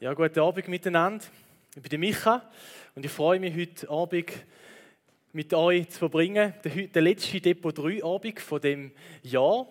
Ja, 0.00 0.12
guten 0.12 0.40
Abend 0.40 0.66
miteinander. 0.66 1.24
Ich 1.76 1.82
bin 1.82 2.00
Micha 2.00 2.42
und 2.96 3.04
ich 3.04 3.12
freue 3.12 3.38
mich, 3.38 3.54
heute 3.54 3.88
Abend 3.88 4.32
mit 5.32 5.54
euch 5.54 5.88
zu 5.88 6.00
verbringen. 6.00 6.52
Der, 6.92 7.00
letzte 7.00 7.40
Depot 7.40 7.78
3 7.78 8.02
Abend 8.02 8.40
von 8.40 8.60
dem 8.60 8.90
Jahr 9.22 9.68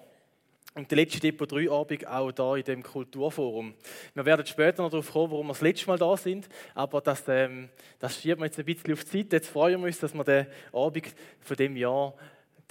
und 0.76 0.90
der 0.90 0.96
letzte 0.96 1.20
Depot 1.20 1.52
3 1.52 1.70
Abend 1.70 2.08
auch 2.08 2.32
da 2.32 2.56
in 2.56 2.64
dem 2.64 2.84
Kulturforum. 2.84 3.74
Wir 4.14 4.26
werden 4.26 4.46
später 4.46 4.82
noch 4.82 4.92
darauf 4.92 5.12
kommen, 5.12 5.32
warum 5.34 5.48
wir 5.48 5.54
das 5.54 5.62
letzte 5.62 5.88
Mal 5.88 5.98
da 5.98 6.16
sind, 6.16 6.48
aber 6.74 7.02
das, 7.02 7.26
ähm, 7.28 7.68
das 8.00 8.22
schieben 8.22 8.40
wir 8.40 8.46
jetzt 8.46 8.58
ein 8.58 8.66
bisschen 8.66 8.94
auf 8.94 9.04
die 9.04 9.18
Seite. 9.18 9.36
Jetzt 9.36 9.50
freuen 9.50 9.82
wir 9.82 9.88
uns, 9.88 10.00
dass 10.00 10.14
wir 10.14 10.24
den 10.24 10.48
Abend 10.72 11.14
von 11.42 11.58
dem 11.58 11.76
Jahr, 11.76 12.14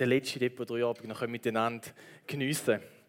den 0.00 0.08
letzten 0.08 0.38
Depot 0.38 0.68
3 0.68 0.84
Abend, 0.84 1.06
noch 1.06 1.26
miteinander 1.26 1.86
geniessen 2.26 2.64
können. 2.64 3.01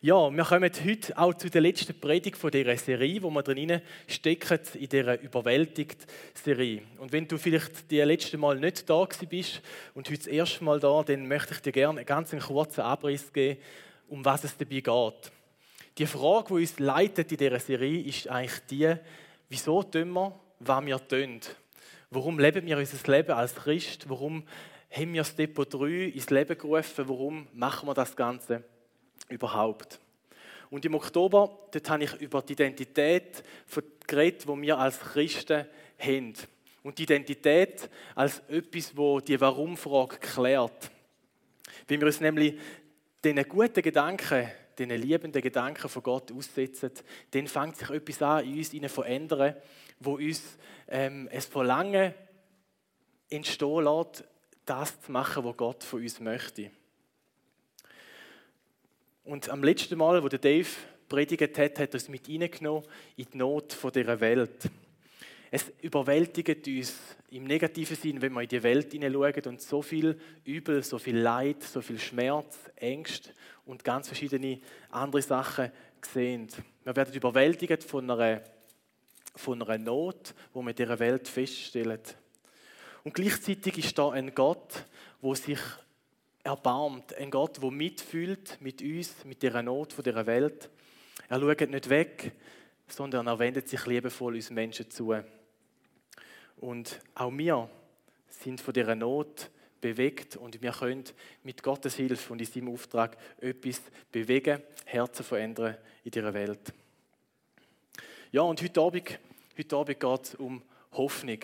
Ja, 0.00 0.30
wir 0.34 0.44
kommen 0.44 0.70
heute 0.84 1.18
auch 1.18 1.34
zu 1.34 1.48
der 1.48 1.60
letzten 1.60 1.98
Predigt 1.98 2.36
von 2.36 2.50
dieser 2.50 2.76
Serie, 2.76 3.22
wo 3.22 3.30
wir 3.30 3.42
drin 3.42 3.80
stecken, 4.06 4.58
in 4.74 4.88
dieser 4.88 5.20
Überwältigt-Serie. 5.20 6.82
Und 6.98 7.12
wenn 7.12 7.28
du 7.28 7.38
vielleicht 7.38 7.90
die 7.90 8.00
letzte 8.00 8.36
Mal 8.38 8.58
nicht 8.58 8.88
da 8.88 9.06
bist 9.28 9.62
und 9.94 10.08
heute 10.08 10.18
das 10.18 10.26
erste 10.26 10.64
Mal 10.64 10.80
da, 10.80 11.02
dann 11.02 11.26
möchte 11.26 11.54
ich 11.54 11.60
dir 11.60 11.72
gerne 11.72 12.00
einen 12.00 12.06
ganz 12.06 12.30
kurzen 12.46 12.80
Abriss 12.80 13.32
geben, 13.32 13.60
um 14.08 14.24
was 14.24 14.44
es 14.44 14.56
dabei 14.56 14.80
geht. 14.80 15.32
Die 15.98 16.06
Frage, 16.06 16.48
die 16.48 16.54
uns 16.54 16.78
leitet 16.78 17.30
in 17.32 17.38
dieser 17.38 17.60
Serie, 17.60 18.02
ist 18.02 18.28
eigentlich 18.28 18.60
die, 18.70 18.94
wieso 19.48 19.82
tun 19.82 20.10
wir, 20.12 20.38
was 20.58 20.84
wir 20.84 21.08
tun? 21.08 21.40
Warum 22.10 22.38
leben 22.38 22.66
wir 22.66 22.76
unser 22.76 23.12
Leben 23.12 23.32
als 23.32 23.54
Christ? 23.54 24.08
Warum 24.08 24.42
haben 24.90 25.12
wir 25.12 25.22
das 25.22 25.34
Depot 25.34 25.72
3 25.72 26.12
ins 26.14 26.30
Leben 26.30 26.58
gerufen? 26.58 27.08
Warum 27.08 27.46
machen 27.52 27.88
wir 27.88 27.94
das 27.94 28.14
Ganze? 28.14 28.64
Überhaupt. 29.28 30.00
Und 30.70 30.84
im 30.84 30.94
Oktober, 30.94 31.68
dort 31.70 31.90
habe 31.90 32.04
ich 32.04 32.14
über 32.20 32.40
die 32.40 32.54
Identität 32.54 33.44
geredet, 34.06 34.44
die 34.44 34.62
wir 34.62 34.78
als 34.78 34.98
Christen 34.98 35.66
haben. 35.98 36.32
Und 36.82 36.98
die 36.98 37.02
Identität 37.02 37.90
als 38.14 38.40
etwas, 38.48 38.96
wo 38.96 39.20
die 39.20 39.40
Warum-Frage 39.40 40.16
klärt. 40.16 40.90
Wenn 41.86 42.00
wir 42.00 42.06
uns 42.06 42.20
nämlich 42.20 42.58
diesen 43.22 43.46
guten 43.48 43.82
Gedanken, 43.82 44.50
diesen 44.78 44.96
liebenden 44.96 45.42
Gedanken 45.42 45.88
von 45.88 46.02
Gott 46.02 46.32
aussetzen, 46.32 46.92
dann 47.30 47.46
fängt 47.46 47.76
sich 47.76 47.90
etwas 47.90 48.22
an, 48.22 48.44
in 48.44 48.56
uns 48.56 48.70
zu 48.70 48.88
verändern, 48.88 49.54
wo 50.00 50.14
uns 50.14 50.42
ähm, 50.88 51.28
es 51.30 51.46
Verlangen 51.46 52.14
entstehen 53.28 53.84
lässt, 53.84 54.24
das 54.64 55.00
zu 55.02 55.12
machen, 55.12 55.44
was 55.44 55.56
Gott 55.56 55.84
von 55.84 56.00
uns 56.00 56.18
möchte. 56.18 56.70
Und 59.24 59.48
am 59.48 59.62
letzten 59.62 59.98
Mal, 59.98 60.22
wo 60.22 60.28
der 60.28 60.40
Dave 60.40 60.68
predigt 61.08 61.56
hat, 61.56 61.78
hat 61.78 61.94
er 61.94 61.94
es 61.94 62.08
mit 62.08 62.26
hineingenommen 62.26 62.82
in 63.16 63.26
die 63.32 63.38
Not 63.38 63.76
dieser 63.94 64.20
Welt. 64.20 64.68
Es 65.50 65.70
überwältigt 65.80 66.66
uns 66.66 66.98
im 67.30 67.44
negativen 67.44 67.96
Sinn, 67.96 68.20
wenn 68.20 68.32
wir 68.32 68.42
in 68.42 68.48
die 68.48 68.62
Welt 68.62 68.90
hineinschauen 68.90 69.44
und 69.46 69.60
so 69.60 69.80
viel 69.80 70.18
Übel, 70.44 70.82
so 70.82 70.98
viel 70.98 71.18
Leid, 71.18 71.62
so 71.62 71.80
viel 71.80 72.00
Schmerz, 72.00 72.58
Ängste 72.74 73.30
und 73.64 73.84
ganz 73.84 74.08
verschiedene 74.08 74.60
andere 74.90 75.22
Sachen 75.22 75.70
sehen. 76.04 76.48
Wir 76.82 76.96
werden 76.96 77.14
überwältigt 77.14 77.84
von 77.84 78.10
einer, 78.10 78.42
von 79.36 79.62
einer 79.62 79.78
Not, 79.78 80.34
wo 80.52 80.62
wir 80.62 80.70
in 80.70 80.76
dieser 80.76 80.98
Welt 80.98 81.28
feststellen. 81.28 82.00
Und 83.04 83.14
gleichzeitig 83.14 83.78
ist 83.78 83.96
da 83.96 84.10
ein 84.10 84.34
Gott, 84.34 84.84
wo 85.20 85.34
sich 85.34 85.60
erbarmt, 86.44 87.14
ein 87.14 87.30
Gott, 87.30 87.62
der 87.62 87.70
mitfühlt 87.70 88.58
mit 88.60 88.82
uns, 88.82 89.24
mit 89.24 89.42
der 89.42 89.62
Not 89.62 89.92
von 89.92 90.04
dieser 90.04 90.26
Welt. 90.26 90.70
Er 91.28 91.40
schaut 91.40 91.70
nicht 91.70 91.88
weg, 91.88 92.32
sondern 92.88 93.26
er 93.26 93.38
wendet 93.38 93.68
sich 93.68 93.86
liebevoll 93.86 94.34
uns 94.34 94.50
Menschen 94.50 94.90
zu. 94.90 95.14
Und 96.56 97.00
auch 97.14 97.32
wir 97.32 97.68
sind 98.28 98.60
von 98.60 98.74
dieser 98.74 98.94
Not 98.94 99.50
bewegt 99.80 100.36
und 100.36 100.60
wir 100.62 100.72
können 100.72 101.04
mit 101.42 101.62
Gottes 101.62 101.96
Hilfe 101.96 102.32
und 102.32 102.40
in 102.40 102.46
seinem 102.46 102.68
Auftrag 102.68 103.16
etwas 103.40 103.82
bewegen, 104.10 104.62
Herzen 104.84 105.24
verändern 105.24 105.76
in 106.04 106.10
dieser 106.10 106.32
Welt. 106.34 106.72
Ja, 108.30 108.42
und 108.42 108.62
heute 108.62 108.80
Abend, 108.80 109.18
heute 109.58 109.76
Abend 109.76 110.00
geht 110.00 110.22
es 110.22 110.34
um 110.36 110.62
Hoffnung. 110.92 111.40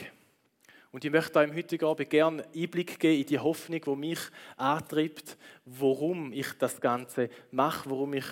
Und 0.90 1.04
ich 1.04 1.10
möchte 1.10 1.42
im 1.42 1.54
heutigen 1.54 1.84
Abend 1.84 2.08
gerne 2.08 2.44
Einblick 2.54 2.98
geben 2.98 3.20
in 3.20 3.26
die 3.26 3.38
Hoffnung, 3.38 3.80
die 3.84 3.96
mich 3.96 4.20
antreibt, 4.56 5.36
warum 5.66 6.32
ich 6.32 6.52
das 6.58 6.80
Ganze 6.80 7.28
mache, 7.50 7.90
warum 7.90 8.14
ich 8.14 8.24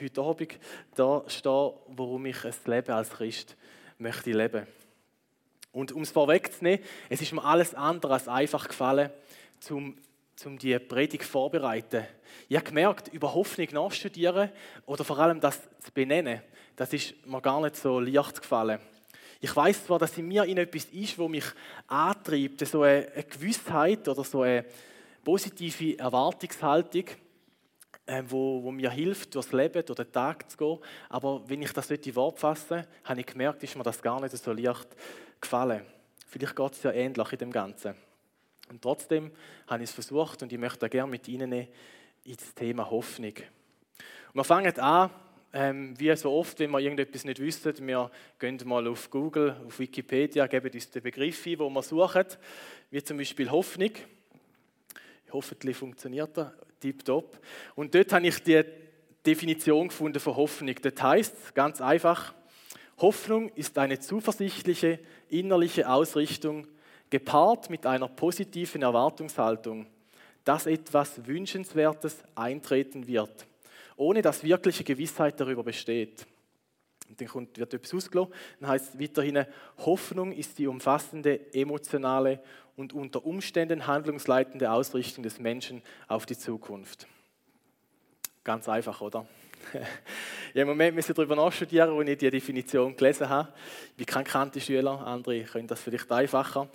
heute 0.00 0.22
Abend 0.22 0.58
da 0.94 1.22
stehe, 1.26 1.74
warum 1.88 2.24
ich 2.24 2.44
ein 2.44 2.54
Leben 2.64 2.92
als 2.92 3.10
Christ 3.10 3.56
möchte 3.98 4.32
leben. 4.32 4.66
Und 5.72 5.92
um 5.92 6.02
es 6.02 6.10
vorwegzunehmen, 6.10 6.84
es 7.10 7.20
ist 7.20 7.32
mir 7.32 7.44
alles 7.44 7.74
andere 7.74 8.14
als 8.14 8.26
einfach 8.26 8.68
gefallen, 8.68 9.10
um, 9.68 9.96
um 10.46 10.58
die 10.58 10.78
Predigt 10.78 11.24
vorzubereiten. 11.24 12.06
Ich 12.48 12.56
habe 12.56 12.66
gemerkt, 12.66 13.08
über 13.08 13.34
Hoffnung 13.34 13.68
nachstudieren 13.70 14.50
oder 14.86 15.04
vor 15.04 15.18
allem 15.18 15.40
das 15.40 15.60
zu 15.78 15.92
benennen, 15.92 16.42
das 16.74 16.92
ist 16.94 17.26
mir 17.26 17.42
gar 17.42 17.60
nicht 17.60 17.76
so 17.76 18.00
leicht 18.00 18.40
gefallen. 18.40 18.80
Ich 19.44 19.56
weiß 19.56 19.86
zwar, 19.86 19.98
dass 19.98 20.16
in 20.16 20.28
mir 20.28 20.44
etwas 20.44 20.84
ist, 20.84 21.18
wo 21.18 21.26
mich 21.26 21.44
antreibt, 21.88 22.64
so 22.64 22.82
eine 22.82 23.08
Gewissheit 23.28 24.06
oder 24.06 24.22
so 24.22 24.42
eine 24.42 24.64
positive 25.24 25.98
Erwartungshaltung, 25.98 27.06
äh, 28.06 28.22
wo, 28.28 28.62
wo 28.62 28.70
mir 28.70 28.88
hilft, 28.92 29.34
durchs 29.34 29.50
Leben, 29.50 29.84
durch 29.84 29.96
den 29.96 30.12
Tag 30.12 30.48
zu 30.48 30.56
gehen. 30.56 30.78
Aber 31.08 31.42
wenn 31.48 31.60
ich 31.60 31.72
das 31.72 31.90
nicht 31.90 32.06
in 32.06 32.14
Wort 32.14 32.38
fasse, 32.38 32.86
habe 33.02 33.18
ich 33.18 33.26
gemerkt, 33.26 33.64
ist 33.64 33.74
mir 33.74 33.82
das 33.82 34.00
gar 34.00 34.20
nicht 34.20 34.36
so 34.36 34.52
leicht 34.52 34.86
gefallen. 35.40 35.82
Vielleicht 36.28 36.54
geht 36.54 36.72
es 36.74 36.82
ja 36.84 36.92
ähnlich 36.92 37.32
in 37.32 37.38
dem 37.38 37.50
Ganzen. 37.50 37.96
Und 38.70 38.80
trotzdem 38.80 39.32
habe 39.66 39.82
ich 39.82 39.90
es 39.90 39.94
versucht 39.94 40.44
und 40.44 40.52
ich 40.52 40.58
möchte 40.58 40.88
gerne 40.88 41.10
mit 41.10 41.26
Ihnen 41.26 41.66
ins 42.22 42.54
Thema 42.54 42.88
Hoffnung. 42.88 43.34
Und 43.34 44.34
wir 44.34 44.44
fangen 44.44 44.78
an 44.78 45.10
ähm, 45.52 45.98
wie 45.98 46.14
so 46.16 46.32
oft, 46.32 46.58
wenn 46.60 46.70
wir 46.70 46.80
irgendetwas 46.80 47.24
nicht 47.24 47.38
wissen, 47.38 47.74
wir 47.86 48.10
gehen 48.38 48.58
mal 48.64 48.86
auf 48.88 49.10
Google, 49.10 49.56
auf 49.66 49.78
Wikipedia, 49.78 50.46
geben 50.46 50.70
uns 50.72 50.90
den 50.90 51.02
Begriff 51.02 51.46
ein, 51.46 51.58
den 51.58 51.72
wir 51.72 51.82
suchen, 51.82 52.24
wie 52.90 53.02
zum 53.02 53.18
Beispiel 53.18 53.50
Hoffnung. 53.50 53.90
Hoffentlich 55.30 55.76
funktioniert 55.76 56.36
er, 56.38 56.54
tipptopp. 56.80 57.38
Und 57.74 57.94
dort 57.94 58.12
habe 58.12 58.26
ich 58.26 58.42
die 58.42 58.62
Definition 59.24 59.88
gefunden 59.88 60.20
von 60.20 60.36
Hoffnung. 60.36 60.74
Das 60.80 61.02
heißt 61.02 61.54
ganz 61.54 61.80
einfach, 61.80 62.34
Hoffnung 62.98 63.50
ist 63.54 63.76
eine 63.78 63.98
zuversichtliche 63.98 64.98
innerliche 65.28 65.88
Ausrichtung, 65.88 66.66
gepaart 67.10 67.68
mit 67.68 67.84
einer 67.84 68.08
positiven 68.08 68.82
Erwartungshaltung, 68.82 69.86
dass 70.44 70.66
etwas 70.66 71.26
Wünschenswertes 71.26 72.18
eintreten 72.34 73.06
wird 73.06 73.46
ohne 73.96 74.22
dass 74.22 74.42
wirkliche 74.42 74.84
Gewissheit 74.84 75.40
darüber 75.40 75.62
besteht. 75.62 76.26
Und 77.08 77.20
dann 77.20 77.48
wird 77.56 77.74
etwas 77.74 77.94
ausgelassen. 77.94 78.32
Dann 78.60 78.70
heißt 78.70 78.94
es 78.94 79.00
weiterhin, 79.00 79.44
Hoffnung 79.78 80.32
ist 80.32 80.58
die 80.58 80.66
umfassende, 80.66 81.52
emotionale 81.54 82.40
und 82.76 82.92
unter 82.92 83.24
Umständen 83.24 83.86
handlungsleitende 83.86 84.70
Ausrichtung 84.70 85.22
des 85.22 85.38
Menschen 85.38 85.82
auf 86.08 86.26
die 86.26 86.38
Zukunft. 86.38 87.06
Ganz 88.44 88.68
einfach, 88.68 89.00
oder? 89.00 89.26
ja, 90.54 90.62
Im 90.62 90.68
Moment 90.68 90.94
müssen 90.94 91.10
wir 91.10 91.14
darüber 91.14 91.36
nachstudieren, 91.36 91.96
als 91.96 92.08
ich 92.08 92.18
die 92.18 92.30
Definition 92.30 92.96
gelesen 92.96 93.28
habe. 93.28 93.48
Ich 93.90 93.96
bin 93.96 94.06
kein 94.06 94.24
kannte 94.24 94.60
Schüler, 94.60 95.06
andere 95.06 95.42
können 95.44 95.68
das 95.68 95.80
vielleicht 95.80 96.10
einfacher. 96.10 96.68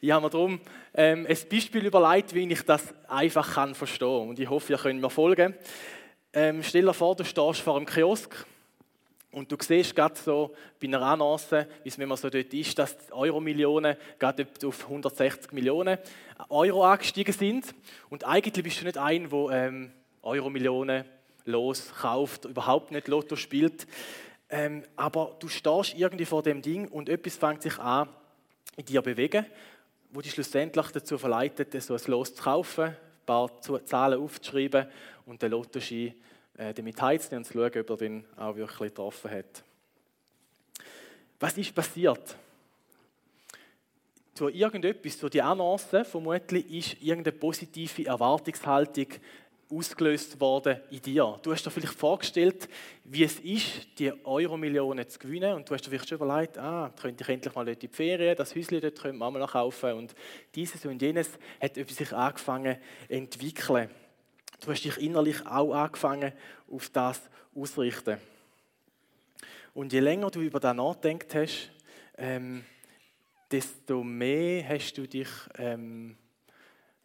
Ich 0.00 0.10
habe 0.10 0.26
mir 0.26 0.30
darum 0.30 0.60
ähm, 0.94 1.26
ein 1.26 1.38
Beispiel 1.50 1.86
überlegt, 1.86 2.34
wie 2.34 2.50
ich 2.50 2.62
das 2.62 2.94
einfach 3.08 3.54
kann 3.54 3.74
verstehen 3.74 4.18
kann. 4.20 4.28
Und 4.28 4.38
ich 4.38 4.48
hoffe, 4.48 4.72
ihr 4.72 4.78
könnt 4.78 5.00
mir 5.00 5.10
folgen. 5.10 5.54
Ähm, 6.36 6.64
stell 6.64 6.82
dir 6.82 6.92
vor, 6.92 7.14
du 7.14 7.24
stehst 7.24 7.60
vor 7.60 7.76
einem 7.76 7.86
Kiosk 7.86 8.44
und 9.30 9.52
du 9.52 9.56
siehst 9.60 9.94
gerade 9.94 10.16
so 10.16 10.52
bei 10.80 10.88
einer 10.88 11.00
Annonce, 11.00 11.68
wie 11.84 11.88
es 11.88 11.96
man 11.96 12.16
so 12.16 12.28
dort 12.28 12.52
ist, 12.52 12.76
dass 12.76 12.98
die 12.98 13.12
Euro-Millionen 13.12 13.96
gerade 14.18 14.44
auf 14.64 14.82
160 14.82 15.52
Millionen 15.52 15.96
Euro 16.48 16.84
angestiegen 16.84 17.32
sind. 17.32 17.72
Und 18.10 18.24
eigentlich 18.24 18.64
bist 18.64 18.80
du 18.80 18.84
nicht 18.84 18.98
ein, 18.98 19.30
der 19.30 19.48
ähm, 19.52 19.92
Euro-Millionen 20.22 21.04
los 21.44 21.92
kauft, 22.00 22.46
überhaupt 22.46 22.90
nicht 22.90 23.06
Lotto 23.06 23.36
spielt. 23.36 23.86
Ähm, 24.50 24.82
aber 24.96 25.36
du 25.38 25.46
stehst 25.46 25.94
irgendwie 25.96 26.24
vor 26.24 26.42
dem 26.42 26.62
Ding 26.62 26.88
und 26.88 27.08
etwas 27.08 27.36
fängt 27.36 27.62
sich 27.62 27.78
an 27.78 28.08
in 28.76 28.86
dir 28.86 29.02
bewegen, 29.02 29.46
wo 30.10 30.20
dich 30.20 30.32
schlussendlich 30.32 30.88
dazu 30.88 31.16
verleitet, 31.16 31.80
so 31.80 31.94
ein 31.94 32.00
Los 32.06 32.34
zu 32.34 32.42
kaufen, 32.42 32.96
ein 33.24 33.26
paar 33.26 33.86
Zahlen 33.86 34.20
aufzuschreiben 34.20 34.86
und 35.26 35.40
den 35.42 35.50
Lottoschein 35.50 36.14
äh, 36.56 36.72
damit 36.74 37.00
heizen 37.00 37.38
und 37.38 37.44
zu 37.44 37.54
schauen, 37.54 37.80
ob 37.80 37.90
er 37.90 37.96
den 37.96 38.24
auch 38.36 38.54
wirklich 38.54 38.90
getroffen 38.90 39.30
hat. 39.30 39.64
Was 41.40 41.58
ist 41.58 41.74
passiert? 41.74 42.36
Zu 44.34 44.48
irgendetwas, 44.48 45.18
zu 45.18 45.28
die 45.28 45.42
Annonce 45.42 46.04
vermutlich, 46.04 46.70
ist 46.70 47.02
irgendeine 47.02 47.36
positive 47.36 48.06
Erwartungshaltung 48.06 49.06
ausgelöst 49.70 50.40
worden 50.40 50.80
in 50.90 51.00
dir. 51.00 51.38
Du 51.42 51.52
hast 51.52 51.64
dir 51.64 51.70
vielleicht 51.70 51.94
vorgestellt, 51.94 52.68
wie 53.04 53.24
es 53.24 53.38
ist, 53.40 53.98
die 53.98 54.12
Euro-Millionen 54.24 55.08
zu 55.08 55.18
gewinnen 55.18 55.54
und 55.54 55.68
du 55.68 55.74
hast 55.74 55.84
dir 55.84 55.90
vielleicht 55.90 56.08
schon 56.08 56.18
überlegt, 56.18 56.58
ah, 56.58 56.92
könnte 57.00 57.22
ich 57.22 57.28
endlich 57.28 57.54
mal 57.54 57.68
in 57.68 57.78
die 57.78 57.88
Ferien, 57.88 58.36
das 58.36 58.54
Häuschen 58.54 58.80
dort 58.80 59.00
könnte 59.00 59.18
man 59.18 59.32
noch 59.34 59.52
kaufen 59.52 59.92
und 59.94 60.14
dieses 60.54 60.84
und 60.84 61.00
jenes 61.00 61.30
hat 61.60 61.74
sich 61.74 62.12
angefangen 62.12 62.76
zu 63.08 63.14
entwickeln. 63.14 63.90
Du 64.60 64.70
hast 64.70 64.82
dich 64.82 64.96
innerlich 64.98 65.44
auch 65.46 65.74
angefangen, 65.74 66.32
auf 66.70 66.88
das 66.90 67.20
auszurichten. 67.54 68.18
Und 69.74 69.92
je 69.92 70.00
länger 70.00 70.30
du 70.30 70.40
über 70.40 70.60
das 70.60 70.76
nachdenkt 70.76 71.34
hast, 71.34 71.70
ähm, 72.16 72.64
desto 73.50 74.02
mehr 74.02 74.68
hast 74.68 74.94
du 74.94 75.06
dich 75.06 75.28
ähm, 75.58 76.16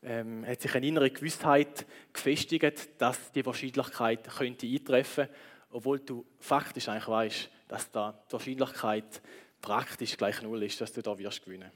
ähm, 0.04 0.46
hat 0.46 0.62
sich 0.62 0.74
eine 0.75 0.88
innere 0.88 1.10
Gewissheit 1.10 1.86
gefestigt, 2.13 2.90
dass 2.98 3.31
die 3.31 3.46
Wahrscheinlichkeit 3.46 4.30
könnte 4.30 4.68
eintreffen 4.68 5.25
könnte, 5.25 5.40
obwohl 5.72 6.00
du 6.00 6.25
faktisch 6.40 6.88
eigentlich 6.88 7.07
weißt, 7.07 7.50
dass 7.68 7.92
da 7.92 8.24
die 8.28 8.34
Wahrscheinlichkeit 8.34 9.22
praktisch 9.62 10.18
gleich 10.18 10.42
null 10.42 10.63
ist, 10.63 10.80
dass 10.81 10.94
du 10.94 11.01
da 11.01 11.18
wirst 11.18 11.44
gewinnen. 11.44 11.72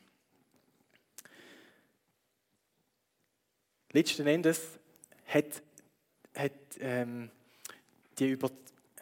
Letzten 3.91 4.25
Endes 4.25 4.79
hat, 5.27 5.61
hat 6.33 6.51
ähm, 6.79 7.29
die 8.17 8.29
über 8.29 8.49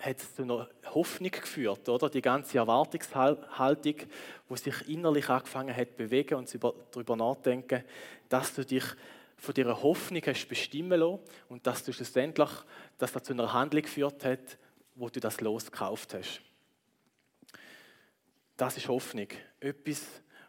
hat 0.01 0.19
zu 0.19 0.43
einer 0.43 0.69
Hoffnung 0.93 1.31
geführt, 1.31 1.87
oder? 1.87 2.09
Die 2.09 2.21
ganze 2.21 2.57
Erwartungshaltung, 2.57 3.95
wo 4.49 4.55
sich 4.55 4.89
innerlich 4.89 5.29
angefangen 5.29 5.75
hat 5.75 5.95
bewegen 5.95 6.35
und 6.35 6.57
darüber 6.91 7.15
nachdenken, 7.15 7.83
dass 8.29 8.53
du 8.55 8.65
dich 8.65 8.83
von 9.37 9.53
dieser 9.53 9.81
Hoffnung 9.81 10.21
hast 10.25 10.47
bestimmen 10.47 10.99
lassen 10.99 11.19
und 11.49 11.65
dass 11.65 11.83
du 11.83 11.93
schlussendlich, 11.93 12.49
dass 12.97 13.11
das 13.11 13.23
zu 13.23 13.33
einer 13.33 13.53
Handlung 13.53 13.83
geführt 13.83 14.23
hat, 14.25 14.57
wo 14.95 15.09
du 15.09 15.19
das 15.19 15.41
losgekauft 15.41 16.13
hast. 16.13 16.41
Das 18.57 18.77
ist 18.77 18.87
Hoffnung. 18.87 19.27
Etwas, 19.59 20.05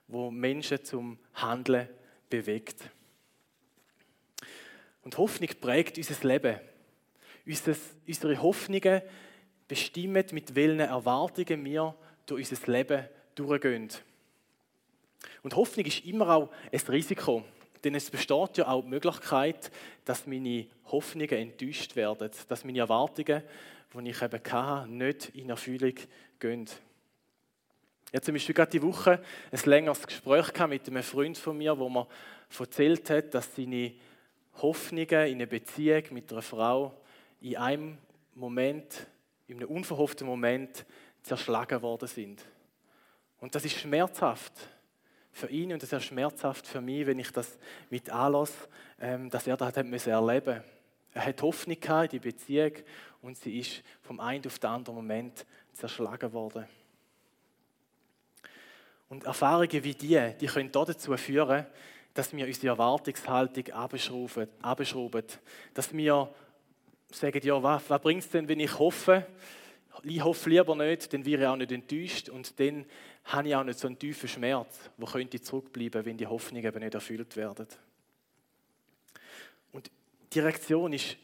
wo 0.09 0.31
Menschen 0.31 0.85
zum 0.85 1.19
Handeln 1.35 1.89
bewegt. 2.29 2.83
Und 5.03 5.17
Hoffnung 5.17 5.49
prägt 5.61 5.97
unser 5.97 6.29
Leben. 6.29 6.61
Unsere 7.47 8.43
Hoffnungen 8.43 9.03
bestimmen, 9.73 10.23
mit 10.33 10.55
welchen 10.55 10.81
Erwartungen 10.81 11.65
wir 11.65 11.95
durch 12.27 12.51
unser 12.51 12.71
Leben 12.71 13.09
durchgehen. 13.35 13.89
Und 15.43 15.57
Hoffnung 15.57 15.87
ist 15.87 16.05
immer 16.05 16.29
auch 16.29 16.51
ein 16.71 16.81
Risiko. 16.89 17.43
Denn 17.83 17.95
es 17.95 18.11
besteht 18.11 18.59
ja 18.59 18.69
auch 18.69 18.83
die 18.83 18.89
Möglichkeit, 18.91 19.71
dass 20.05 20.27
meine 20.27 20.67
Hoffnungen 20.85 21.31
enttäuscht 21.31 21.97
werden, 21.97 22.31
dass 22.49 22.65
meine 22.65 22.81
Erwartungen, 22.81 23.43
die 23.95 24.11
ich 24.11 24.21
eben 24.21 24.41
hatte, 24.53 24.91
nicht 24.91 25.31
in 25.31 25.49
Erfüllung 25.49 25.95
gehen. 26.39 26.65
Ich 26.65 28.15
hatte 28.15 28.27
zum 28.27 28.35
Beispiel 28.35 28.55
gerade 28.55 28.73
die 28.73 28.83
Woche 28.83 29.23
ein 29.51 29.61
längeres 29.65 30.07
Gespräch 30.07 30.67
mit 30.69 30.87
einem 30.87 31.03
Freund 31.03 31.39
von 31.39 31.57
mir, 31.57 31.79
wo 31.79 31.89
mir 31.89 32.07
erzählt 32.59 33.09
hat, 33.09 33.33
dass 33.33 33.57
seine 33.57 33.95
Hoffnungen 34.61 35.29
in 35.29 35.37
einer 35.37 35.47
Beziehung 35.47 36.03
mit 36.11 36.31
einer 36.31 36.43
Frau 36.43 36.93
in 37.41 37.57
einem 37.57 37.97
Moment, 38.35 39.07
in 39.53 39.59
einem 39.59 39.69
unverhofften 39.69 40.27
Moment 40.27 40.85
zerschlagen 41.23 41.83
worden 41.83 42.09
sind. 42.09 42.45
Und 43.39 43.55
das 43.55 43.65
ist 43.65 43.79
schmerzhaft 43.79 44.53
für 45.33 45.49
ihn 45.49 45.73
und 45.73 45.83
das 45.83 45.93
ist 45.93 46.05
schmerzhaft 46.05 46.67
für 46.67 46.81
mich, 46.81 47.07
wenn 47.07 47.19
ich 47.19 47.31
das 47.31 47.59
mit 47.91 48.11
anlasse, 48.11 48.69
ähm, 49.01 49.31
dass 49.31 49.47
er 49.47 49.57
das 49.57 49.77
hat 49.77 49.87
müssen 49.87 50.11
erleben 50.11 50.63
Er 51.13 51.27
hat 51.27 51.43
Hoffnung 51.43 51.77
in 51.77 52.09
die 52.09 52.19
Beziehung 52.19 52.73
und 53.21 53.37
sie 53.37 53.59
ist 53.59 53.83
vom 54.03 54.21
einen 54.21 54.47
auf 54.47 54.59
den 54.59 54.71
anderen 54.71 54.97
Moment 54.97 55.47
zerschlagen 55.73 56.33
worden. 56.33 56.67
Und 59.09 59.25
Erfahrungen 59.25 59.85
wie 59.85 59.95
die, 59.95 60.35
die 60.41 60.47
können 60.47 60.73
dazu 60.73 61.17
führen, 61.17 61.67
dass 62.15 62.35
wir 62.35 62.47
unsere 62.47 62.69
Erwartungshaltung 62.69 63.71
abschrauben. 63.71 65.25
dass 65.75 65.93
wir 65.93 66.35
sagen, 67.15 67.41
ja, 67.43 67.63
was, 67.63 67.89
was 67.89 68.01
bringt 68.01 68.23
es 68.23 68.31
denn, 68.31 68.49
wenn 68.49 68.61
ich 68.61 68.79
hoffe? 68.79 69.27
Ich 70.05 70.23
hoffe 70.23 70.51
lieber 70.51 70.75
nicht, 70.75 71.13
dann 71.13 71.25
wäre 71.25 71.43
ich 71.43 71.49
auch 71.49 71.57
nicht 71.57 71.73
enttäuscht 71.73 72.29
und 72.29 72.59
dann 72.59 72.87
habe 73.25 73.49
ich 73.49 73.55
auch 73.55 73.65
nicht 73.65 73.79
so 73.79 73.87
einen 73.87 73.99
tiefen 73.99 74.29
Schmerz, 74.29 74.91
wo 74.97 75.07
könnte 75.07 75.41
zurückbleiben, 75.41 76.05
wenn 76.05 76.17
die 76.17 76.27
Hoffnungen 76.27 76.65
eben 76.65 76.81
nicht 76.81 76.95
erfüllt 76.95 77.37
werden. 77.37 77.67
Und 79.71 79.91
die 80.33 80.41
Reaktion 80.41 80.93
ist 80.93 81.17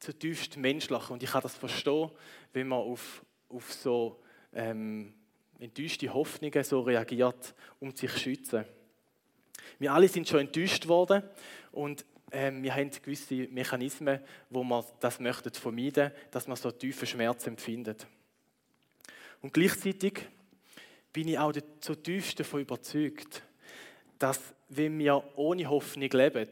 zutiefst 0.00 0.56
menschlich 0.56 1.10
und 1.10 1.22
ich 1.22 1.30
kann 1.30 1.42
das 1.42 1.54
verstehen, 1.54 2.10
wenn 2.52 2.68
man 2.68 2.78
auf, 2.78 3.24
auf 3.48 3.72
so 3.72 4.20
ähm, 4.52 5.12
enttäuschte 5.58 6.12
Hoffnungen 6.12 6.64
so 6.64 6.80
reagiert, 6.80 7.54
um 7.78 7.94
sich 7.94 8.10
zu 8.10 8.18
schützen. 8.18 8.64
Wir 9.78 9.92
alle 9.92 10.08
sind 10.08 10.26
schon 10.26 10.40
enttäuscht 10.40 10.88
worden 10.88 11.22
und 11.70 12.04
ähm, 12.32 12.62
wir 12.62 12.74
haben 12.74 12.90
gewisse 12.90 13.48
Mechanismen, 13.50 14.20
wo 14.48 14.62
man 14.62 14.84
das 15.00 15.20
möchten 15.20 15.52
vermeiden, 15.52 16.12
dass 16.30 16.46
man 16.46 16.56
so 16.56 16.70
tiefen 16.70 17.06
Schmerz 17.06 17.46
empfindet. 17.46 18.06
Und 19.40 19.52
gleichzeitig 19.52 20.20
bin 21.12 21.28
ich 21.28 21.38
auch 21.38 21.52
zutiefst 21.80 22.38
davon 22.38 22.60
überzeugt, 22.60 23.42
dass 24.18 24.40
wenn 24.68 24.98
wir 24.98 25.22
ohne 25.36 25.68
Hoffnung 25.68 26.10
leben, 26.10 26.48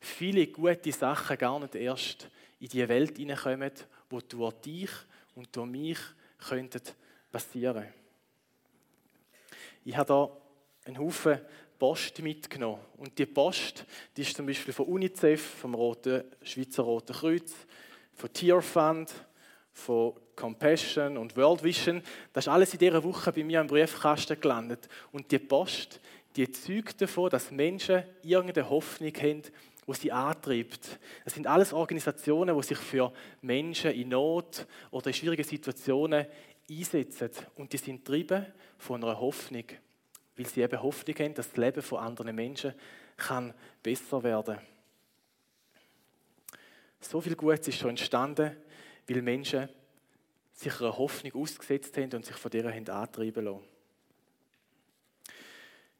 viele 0.00 0.46
gute 0.48 0.92
Sachen 0.92 1.38
gar 1.38 1.60
nicht 1.60 1.74
erst 1.74 2.28
in 2.60 2.68
die 2.68 2.88
Welt 2.88 3.16
hineinkommen, 3.16 3.72
die 4.10 4.28
durch 4.28 4.54
dich 4.54 4.90
und 5.34 5.54
durch 5.54 5.68
mich 5.68 5.98
könnten 6.48 6.82
passieren. 7.30 7.86
Ich 9.84 9.96
habe 9.96 10.08
da 10.08 10.30
einen 10.86 10.98
Haufen 10.98 11.40
Post 11.84 12.22
mitgenommen. 12.22 12.80
Und 12.96 13.18
die 13.18 13.26
Post, 13.26 13.84
die 14.16 14.22
ist 14.22 14.34
zum 14.34 14.46
Beispiel 14.46 14.72
von 14.72 14.86
UNICEF, 14.86 15.42
vom 15.42 15.74
Roten, 15.74 16.24
Schweizer 16.42 16.82
Roten 16.82 17.12
Kreuz, 17.12 17.52
von 18.14 18.32
Tierfund, 18.32 19.12
von 19.70 20.14
Compassion 20.34 21.18
und 21.18 21.36
World 21.36 21.62
Vision. 21.62 22.02
Das 22.32 22.46
ist 22.46 22.48
alles 22.48 22.72
in 22.72 22.78
dieser 22.78 23.04
Woche 23.04 23.32
bei 23.32 23.44
mir 23.44 23.60
im 23.60 23.66
Briefkasten 23.66 24.40
gelandet. 24.40 24.88
Und 25.12 25.30
die 25.30 25.38
Post, 25.38 26.00
die 26.36 26.50
zeugt 26.50 27.02
davon, 27.02 27.28
dass 27.28 27.50
Menschen 27.50 28.02
irgendeine 28.22 28.70
Hoffnung 28.70 29.12
haben, 29.16 29.42
die 29.86 29.92
sie 29.92 30.10
antreibt. 30.10 30.98
Das 31.24 31.34
sind 31.34 31.46
alles 31.46 31.74
Organisationen, 31.74 32.56
die 32.56 32.66
sich 32.66 32.78
für 32.78 33.12
Menschen 33.42 33.90
in 33.90 34.08
Not 34.08 34.66
oder 34.90 35.08
in 35.08 35.12
schwierigen 35.12 35.44
Situationen 35.44 36.24
einsetzen. 36.66 37.28
Und 37.56 37.74
die 37.74 37.76
sind 37.76 38.06
getrieben 38.06 38.46
von 38.78 39.04
einer 39.04 39.20
Hoffnung, 39.20 39.64
weil 40.36 40.46
sie 40.46 40.62
eben 40.62 40.82
Hoffnung 40.82 41.16
haben, 41.16 41.34
dass 41.34 41.48
das 41.48 41.56
Leben 41.56 41.82
von 41.82 41.98
anderen 41.98 42.34
Menschen 42.34 42.74
kann 43.16 43.54
besser 43.82 44.22
werden 44.22 44.56
kann. 44.56 44.66
So 47.00 47.20
viel 47.20 47.36
Gutes 47.36 47.68
ist 47.68 47.78
schon 47.78 47.90
entstanden, 47.90 48.56
weil 49.06 49.22
Menschen 49.22 49.68
sich 50.54 50.80
einer 50.80 50.96
Hoffnung 50.96 51.42
ausgesetzt 51.42 51.96
haben 51.96 52.14
und 52.14 52.24
sich 52.24 52.36
von 52.36 52.50
dieser 52.50 52.72
haben 52.72 52.88
antreiben 52.88 53.44
lassen. 53.44 53.64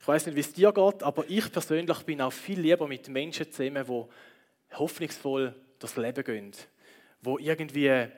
Ich 0.00 0.08
weiß 0.08 0.26
nicht, 0.26 0.34
wie 0.34 0.40
es 0.40 0.52
dir 0.52 0.72
geht, 0.72 1.02
aber 1.02 1.24
ich 1.28 1.50
persönlich 1.50 1.98
bin 2.02 2.20
auch 2.20 2.32
viel 2.32 2.60
lieber 2.60 2.86
mit 2.86 3.08
Menschen 3.08 3.50
zusammen, 3.50 3.84
die 3.86 4.76
hoffnungsvoll 4.76 5.54
durchs 5.78 5.96
Leben 5.96 6.24
gehen, 6.24 6.52
die 7.22 7.46
irgendwie 7.46 8.08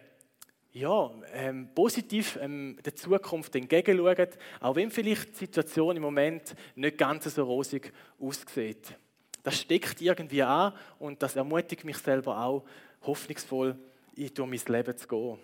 ja, 0.76 1.11
ähm, 1.33 1.71
positiv 1.75 2.38
ähm, 2.38 2.76
der 2.85 2.95
Zukunft 2.95 3.56
entgegenschauen, 3.56 4.28
auch 4.61 4.76
wenn 4.76 4.90
vielleicht 4.90 5.30
die 5.30 5.47
Situation 5.47 5.97
im 5.97 6.02
Moment 6.02 6.54
nicht 6.75 6.99
ganz 6.99 7.25
so 7.25 7.45
rosig 7.45 7.95
aussieht. 8.21 8.95
Das 9.42 9.59
steckt 9.59 10.02
irgendwie 10.02 10.42
an 10.42 10.75
und 10.99 11.23
das 11.23 11.35
ermutigt 11.35 11.85
mich 11.85 11.97
selber 11.97 12.38
auch, 12.45 12.64
hoffnungsvoll 13.02 13.75
durch 14.14 14.38
mein 14.38 14.61
Leben 14.76 14.97
zu 14.99 15.09
gehen. 15.09 15.38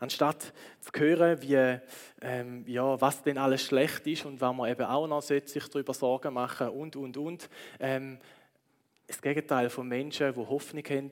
Anstatt 0.00 0.52
zu 0.80 1.00
hören, 1.00 1.40
wie, 1.40 1.78
ähm, 2.20 2.64
ja, 2.66 3.00
was 3.00 3.22
denn 3.22 3.38
alles 3.38 3.62
schlecht 3.62 4.06
ist 4.06 4.26
und 4.26 4.38
was 4.38 4.54
man 4.54 4.70
eben 4.70 4.84
auch 4.84 5.06
noch 5.06 5.22
sich 5.22 5.44
darüber 5.72 5.94
Sorgen 5.94 6.34
machen 6.34 6.68
und, 6.68 6.94
und, 6.94 7.16
und. 7.16 7.48
Ähm, 7.80 8.18
das 9.06 9.22
Gegenteil 9.22 9.70
von 9.70 9.88
Menschen, 9.88 10.34
die 10.34 10.40
Hoffnung 10.40 10.84
haben, 10.84 11.10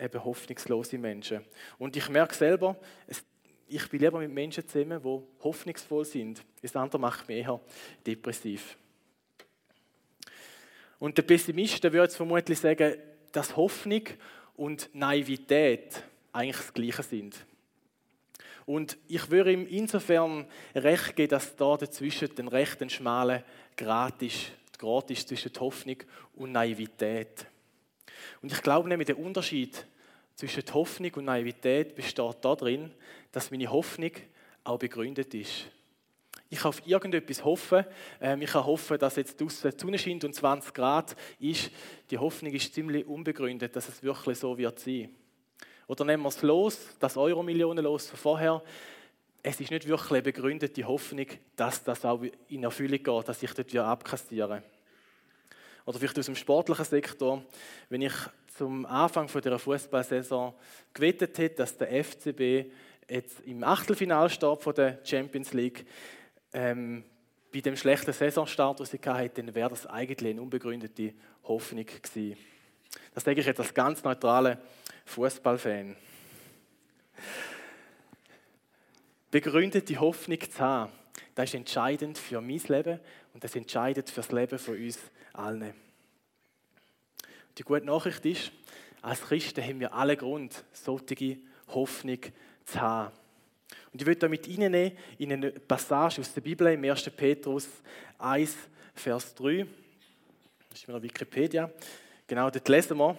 eben 0.00 0.24
hoffnungslose 0.24 0.98
Menschen. 0.98 1.44
Und 1.78 1.96
ich 1.96 2.08
merke 2.08 2.34
selber, 2.34 2.76
es, 3.06 3.24
ich 3.68 3.88
bin 3.88 4.00
lieber 4.00 4.18
mit 4.18 4.30
Menschen 4.30 4.66
zusammen, 4.66 5.00
die 5.02 5.44
hoffnungsvoll 5.44 6.04
sind. 6.04 6.42
Das 6.62 6.74
andere 6.74 7.00
macht 7.00 7.28
mich 7.28 7.38
eher 7.38 7.60
depressiv. 8.06 8.76
Und 10.98 11.16
der 11.16 11.22
Pessimist 11.22 11.82
würde 11.84 11.98
jetzt 11.98 12.16
vermutlich 12.16 12.58
sagen, 12.58 12.94
dass 13.32 13.56
Hoffnung 13.56 14.02
und 14.56 14.90
Naivität 14.92 16.02
eigentlich 16.32 16.56
das 16.56 16.74
Gleiche 16.74 17.02
sind. 17.02 17.46
Und 18.66 18.98
ich 19.08 19.30
würde 19.30 19.52
ihm 19.52 19.66
insofern 19.66 20.46
recht 20.74 21.16
geben, 21.16 21.30
dass 21.30 21.56
da 21.56 21.76
dazwischen 21.76 22.34
den 22.34 22.48
rechten 22.48 22.90
schmalen 22.90 23.42
Grat 23.76 24.22
ist 24.22 25.28
zwischen 25.28 25.52
Hoffnung 25.58 25.96
und 26.34 26.52
Naivität. 26.52 27.46
Und 28.42 28.52
ich 28.52 28.62
glaube 28.62 28.88
nämlich, 28.88 29.06
der 29.06 29.18
Unterschied 29.18 29.86
zwischen 30.40 30.64
Hoffnung 30.72 31.12
und 31.16 31.26
Naivität 31.26 31.94
besteht 31.94 32.36
darin, 32.40 32.90
dass 33.30 33.50
meine 33.50 33.70
Hoffnung 33.70 34.12
auch 34.64 34.78
begründet 34.78 35.34
ist. 35.34 35.66
Ich 36.48 36.58
kann 36.58 36.70
auf 36.70 36.86
irgendetwas 36.86 37.44
hoffen. 37.44 37.84
Ähm, 38.20 38.40
ich 38.40 38.50
kann 38.50 38.64
hoffen, 38.64 38.98
dass 38.98 39.16
jetzt 39.16 39.38
draußen 39.38 39.70
die 39.70 39.78
Sonne 39.78 39.98
scheint 39.98 40.24
und 40.24 40.34
20 40.34 40.72
Grad 40.72 41.14
ist. 41.38 41.70
Die 42.10 42.16
Hoffnung 42.16 42.52
ist 42.52 42.72
ziemlich 42.72 43.06
unbegründet, 43.06 43.76
dass 43.76 43.88
es 43.88 44.02
wirklich 44.02 44.38
so 44.38 44.56
wird 44.56 44.78
sein. 44.80 45.14
Oder 45.86 46.04
nehmen 46.06 46.22
wir 46.22 46.30
es 46.30 46.40
los, 46.40 46.96
das 46.98 47.16
Euro-Millionen-Los 47.16 48.08
von 48.08 48.18
vorher. 48.18 48.62
Es 49.42 49.60
ist 49.60 49.70
nicht 49.70 49.86
wirklich 49.86 50.10
eine 50.10 50.22
begründete 50.22 50.84
Hoffnung, 50.84 51.26
dass 51.54 51.84
das 51.84 52.04
auch 52.04 52.22
in 52.48 52.64
Erfüllung 52.64 53.02
geht, 53.02 53.28
dass 53.28 53.42
ich 53.42 53.52
dort 53.52 53.70
wieder 53.70 53.86
abkassiere. 53.86 54.62
Oder 55.84 55.98
vielleicht 55.98 56.18
aus 56.18 56.26
dem 56.26 56.36
sportlichen 56.36 56.84
Sektor, 56.84 57.42
wenn 57.90 58.02
ich 58.02 58.14
zum 58.60 58.84
Anfang 58.84 59.26
dieser 59.26 59.58
Fußballsaison 59.58 60.52
gewettet 60.92 61.38
hätte, 61.38 61.56
dass 61.56 61.78
der 61.78 62.04
FCB 62.04 62.70
jetzt 63.08 63.40
im 63.46 63.64
Achtelfinale 63.64 64.28
steht 64.28 64.62
von 64.62 64.74
der 64.74 64.98
Champions 65.02 65.54
League, 65.54 65.86
ähm, 66.52 67.02
bei 67.50 67.60
dem 67.62 67.74
schlechten 67.74 68.12
Saisonstart, 68.12 68.80
den 68.80 68.84
sie 68.84 68.98
hatten, 69.02 69.46
dann 69.46 69.54
wäre 69.54 69.70
das 69.70 69.86
eigentlich 69.86 70.32
eine 70.32 70.42
unbegründete 70.42 71.14
Hoffnung 71.44 71.86
gewesen. 71.86 72.36
Das 73.14 73.24
denke 73.24 73.40
ich 73.40 73.46
jetzt 73.46 73.60
als 73.60 73.72
ganz 73.72 74.04
neutraler 74.04 74.60
Fußballfan. 75.06 75.96
Begründete 79.30 79.98
Hoffnung 79.98 80.38
zu 80.38 80.58
haben, 80.58 80.92
das 81.34 81.46
ist 81.46 81.54
entscheidend 81.54 82.18
für 82.18 82.42
mein 82.42 82.60
Leben 82.68 83.00
und 83.32 83.42
das 83.42 83.52
ist 83.52 83.56
entscheidend 83.56 84.10
für 84.10 84.20
das 84.20 84.32
Leben 84.32 84.58
von 84.58 84.74
uns 84.74 84.98
allen. 85.32 85.89
Die 87.58 87.62
gute 87.62 87.86
Nachricht 87.86 88.24
ist, 88.26 88.52
als 89.02 89.22
Christen 89.22 89.62
haben 89.62 89.80
wir 89.80 89.92
alle 89.94 90.16
Grund, 90.16 90.64
solche 90.72 91.38
Hoffnung 91.68 92.18
zu 92.64 92.80
haben. 92.80 93.12
Und 93.92 94.00
ich 94.00 94.06
will 94.06 94.14
da 94.14 94.28
mit 94.28 94.46
Ihnen 94.46 94.92
in 95.18 95.32
eine 95.32 95.50
Passage 95.50 96.20
aus 96.20 96.32
der 96.32 96.40
Bibel 96.40 96.66
im 96.68 96.84
1. 96.84 97.10
Petrus 97.10 97.68
1, 98.18 98.56
Vers 98.94 99.34
3. 99.34 99.66
Das 100.68 100.78
ist 100.78 100.88
mir 100.88 101.02
Wikipedia. 101.02 101.70
Genau, 102.26 102.50
dort 102.50 102.68
lesen 102.68 102.98
wir. 102.98 103.18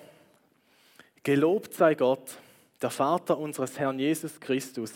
Gelobt 1.24 1.74
sei 1.74 1.96
Gott, 1.96 2.38
der 2.82 2.90
Vater 2.90 3.38
unseres 3.38 3.78
Herrn 3.78 4.00
Jesus 4.00 4.40
Christus. 4.40 4.94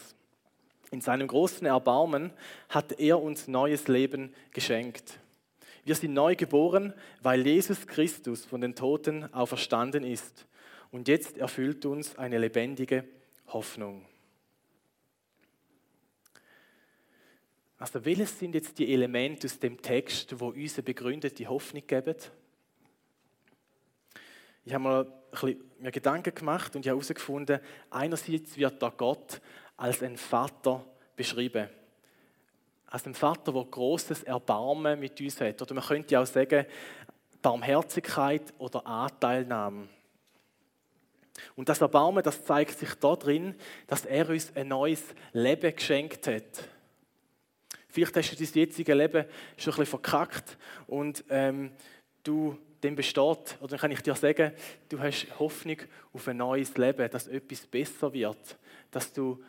In 0.91 1.01
seinem 1.01 1.27
großen 1.27 1.67
Erbarmen 1.67 2.31
hat 2.69 2.99
er 2.99 3.21
uns 3.21 3.47
neues 3.47 3.87
Leben 3.87 4.33
geschenkt. 4.51 5.19
Wir 5.85 5.93
sind 5.93 6.13
neu 6.13 6.35
geboren, 6.35 6.93
weil 7.21 7.45
Jesus 7.45 7.85
Christus 7.85 8.43
von 8.43 8.59
den 8.59 8.73
Toten 8.73 9.31
auferstanden 9.33 10.03
ist. 10.03 10.47
Und 10.91 11.07
jetzt 11.07 11.37
erfüllt 11.37 11.85
uns 11.85 12.17
eine 12.17 12.39
lebendige 12.39 13.07
Hoffnung. 13.47 14.03
Also 17.77 18.03
welches 18.03 18.39
sind 18.39 18.55
jetzt 18.55 18.79
die 18.79 18.91
Elemente 18.91 19.45
aus 19.45 19.59
dem 19.59 19.79
Text, 19.79 20.39
wo 20.39 20.47
uns 20.47 20.73
eine 20.73 20.83
begründete 20.83 21.45
Hoffnung 21.47 21.85
geben? 21.85 22.15
Ich 24.63 24.73
habe 24.73 24.83
mir, 25.43 25.55
mir 25.77 25.91
Gedanken 25.91 26.33
gemacht 26.33 26.75
und 26.75 26.83
ich 26.83 26.89
habe 26.89 26.97
herausgefunden, 26.97 27.59
einerseits 27.91 28.57
wird 28.57 28.81
da 28.81 28.89
Gott 28.89 29.39
als 29.77 30.01
ein 30.01 30.17
Vater 30.17 30.83
beschrieben. 31.15 31.69
Als 32.87 33.05
ein 33.05 33.15
Vater, 33.15 33.51
der 33.51 33.63
großes 33.63 34.23
Erbarmen 34.23 34.99
mit 34.99 35.19
uns 35.19 35.41
hat. 35.41 35.61
Oder 35.61 35.73
man 35.73 35.83
könnte 35.83 36.19
auch 36.19 36.25
sagen, 36.25 36.65
Barmherzigkeit 37.41 38.53
oder 38.57 38.85
Anteilnahme. 38.85 39.87
Und 41.55 41.69
das 41.69 41.81
Erbarmen, 41.81 42.23
das 42.23 42.43
zeigt 42.43 42.79
sich 42.79 42.93
darin, 42.95 43.55
dass 43.87 44.05
er 44.05 44.29
uns 44.29 44.55
ein 44.55 44.69
neues 44.69 45.03
Leben 45.33 45.75
geschenkt 45.75 46.27
hat. 46.27 46.69
Vielleicht 47.89 48.15
hast 48.15 48.31
du 48.31 48.35
dein 48.35 48.53
jetziges 48.53 48.95
Leben 48.95 49.25
schon 49.57 49.73
ein 49.73 49.77
bisschen 49.77 49.85
verkackt 49.85 50.57
und 50.87 51.23
ähm, 51.29 51.71
du 52.23 52.57
dem 52.83 52.95
besteht, 52.95 53.57
oder 53.59 53.67
dann 53.69 53.79
kann 53.79 53.91
ich 53.91 54.01
dir 54.01 54.15
sagen, 54.15 54.51
du 54.89 54.99
hast 54.99 55.27
Hoffnung 55.39 55.77
auf 56.13 56.27
ein 56.27 56.37
neues 56.37 56.77
Leben, 56.77 57.09
dass 57.09 57.27
etwas 57.27 57.65
besser 57.65 58.13
wird, 58.13 58.57
dass 58.91 59.13
du 59.13 59.41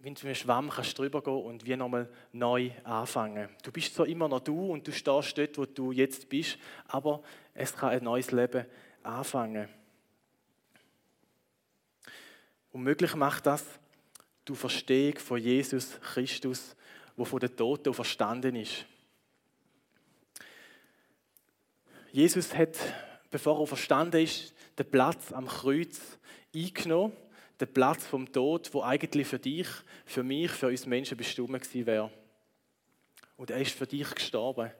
wie 0.00 0.14
du 0.14 0.26
mit 0.26 0.36
Schwamm 0.36 0.70
kannst 0.70 0.98
drüber 0.98 1.22
gehen 1.22 1.44
und 1.44 1.66
wie 1.66 1.76
nochmal 1.76 2.08
neu 2.32 2.70
anfangen. 2.84 3.48
Du 3.62 3.70
bist 3.70 3.94
zwar 3.94 4.06
immer 4.06 4.28
noch 4.28 4.40
du 4.40 4.72
und 4.72 4.86
du 4.86 4.92
stehst 4.92 5.36
dort, 5.36 5.58
wo 5.58 5.66
du 5.66 5.92
jetzt 5.92 6.28
bist, 6.28 6.58
aber 6.88 7.22
es 7.54 7.74
kann 7.76 7.90
ein 7.90 8.04
neues 8.04 8.32
Leben 8.32 8.66
anfangen. 9.02 9.68
Und 12.72 12.82
möglich 12.82 13.14
macht 13.14 13.46
das 13.46 13.64
du 14.44 14.54
Verstehung 14.54 15.18
von 15.18 15.38
Jesus 15.38 16.00
Christus 16.00 16.74
wo 17.20 17.26
von 17.26 17.38
den 17.38 17.54
Toten 17.54 17.92
verstanden 17.92 18.56
ist. 18.56 18.86
Jesus 22.12 22.54
hat, 22.54 22.78
bevor 23.30 23.60
er 23.60 23.66
verstanden 23.66 24.22
ist, 24.22 24.54
den 24.78 24.90
Platz 24.90 25.30
am 25.30 25.46
Kreuz 25.46 26.00
eingenommen, 26.54 27.12
den 27.60 27.72
Platz 27.72 28.06
vom 28.06 28.30
Tod, 28.32 28.72
wo 28.72 28.82
eigentlich 28.82 29.26
für 29.26 29.38
dich, 29.38 29.68
für 30.06 30.22
mich, 30.22 30.50
für 30.50 30.68
uns 30.68 30.86
Menschen 30.86 31.16
bestimmt 31.16 31.62
gewesen 31.62 31.86
wäre. 31.86 32.10
Und 33.36 33.50
er 33.50 33.60
ist 33.60 33.72
für 33.72 33.86
dich 33.86 34.10
gestorben. 34.14 34.70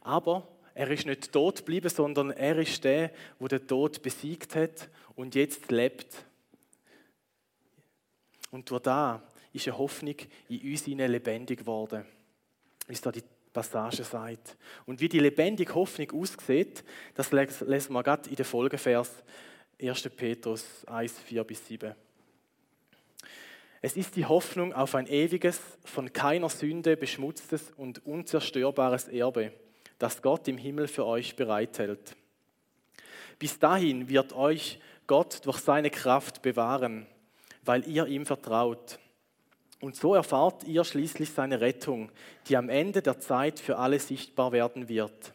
Aber 0.00 0.48
er 0.74 0.90
ist 0.90 1.06
nicht 1.06 1.32
tot 1.32 1.58
geblieben, 1.58 1.88
sondern 1.88 2.30
er 2.30 2.58
ist 2.58 2.82
der, 2.82 3.10
wo 3.38 3.48
der 3.48 3.66
Tod 3.66 4.02
besiegt 4.02 4.56
hat 4.56 4.88
und 5.14 5.34
jetzt 5.34 5.70
lebt. 5.70 6.24
Und 8.50 8.70
durch 8.70 8.82
da 8.82 9.22
ist 9.52 9.68
eine 9.68 9.78
Hoffnung 9.78 10.16
in 10.48 10.70
uns 10.70 10.86
lebendig 10.86 11.60
geworden, 11.60 12.04
wie 12.86 12.92
es 12.92 13.00
da 13.00 13.12
die 13.12 13.22
Passage 13.52 14.02
sagt. 14.02 14.56
Und 14.84 15.00
wie 15.00 15.08
die 15.08 15.20
lebendige 15.20 15.74
Hoffnung 15.74 16.10
aussieht, 16.10 16.84
das 17.14 17.30
lesen 17.32 17.92
wir 17.92 18.02
gerade 18.02 18.28
in 18.28 18.36
den 18.36 18.44
Folgevers 18.44 19.22
1. 19.80 20.02
Petrus 20.10 20.84
1, 20.86 21.18
4 21.20 21.44
bis 21.44 21.66
7. 21.66 21.94
Es 23.84 23.98
ist 23.98 24.16
die 24.16 24.24
Hoffnung 24.24 24.72
auf 24.72 24.94
ein 24.94 25.06
ewiges, 25.08 25.60
von 25.84 26.10
keiner 26.10 26.48
Sünde 26.48 26.96
beschmutztes 26.96 27.70
und 27.76 28.06
unzerstörbares 28.06 29.08
Erbe, 29.08 29.52
das 29.98 30.22
Gott 30.22 30.48
im 30.48 30.56
Himmel 30.56 30.88
für 30.88 31.04
euch 31.04 31.36
bereithält. 31.36 32.16
Bis 33.38 33.58
dahin 33.58 34.08
wird 34.08 34.32
euch 34.32 34.80
Gott 35.06 35.44
durch 35.44 35.58
seine 35.58 35.90
Kraft 35.90 36.40
bewahren, 36.40 37.06
weil 37.62 37.86
ihr 37.86 38.06
ihm 38.06 38.24
vertraut. 38.24 38.98
Und 39.82 39.96
so 39.96 40.14
erfahrt 40.14 40.64
ihr 40.64 40.82
schließlich 40.82 41.28
seine 41.28 41.60
Rettung, 41.60 42.10
die 42.48 42.56
am 42.56 42.70
Ende 42.70 43.02
der 43.02 43.20
Zeit 43.20 43.60
für 43.60 43.76
alle 43.76 43.98
sichtbar 43.98 44.52
werden 44.52 44.88
wird. 44.88 45.34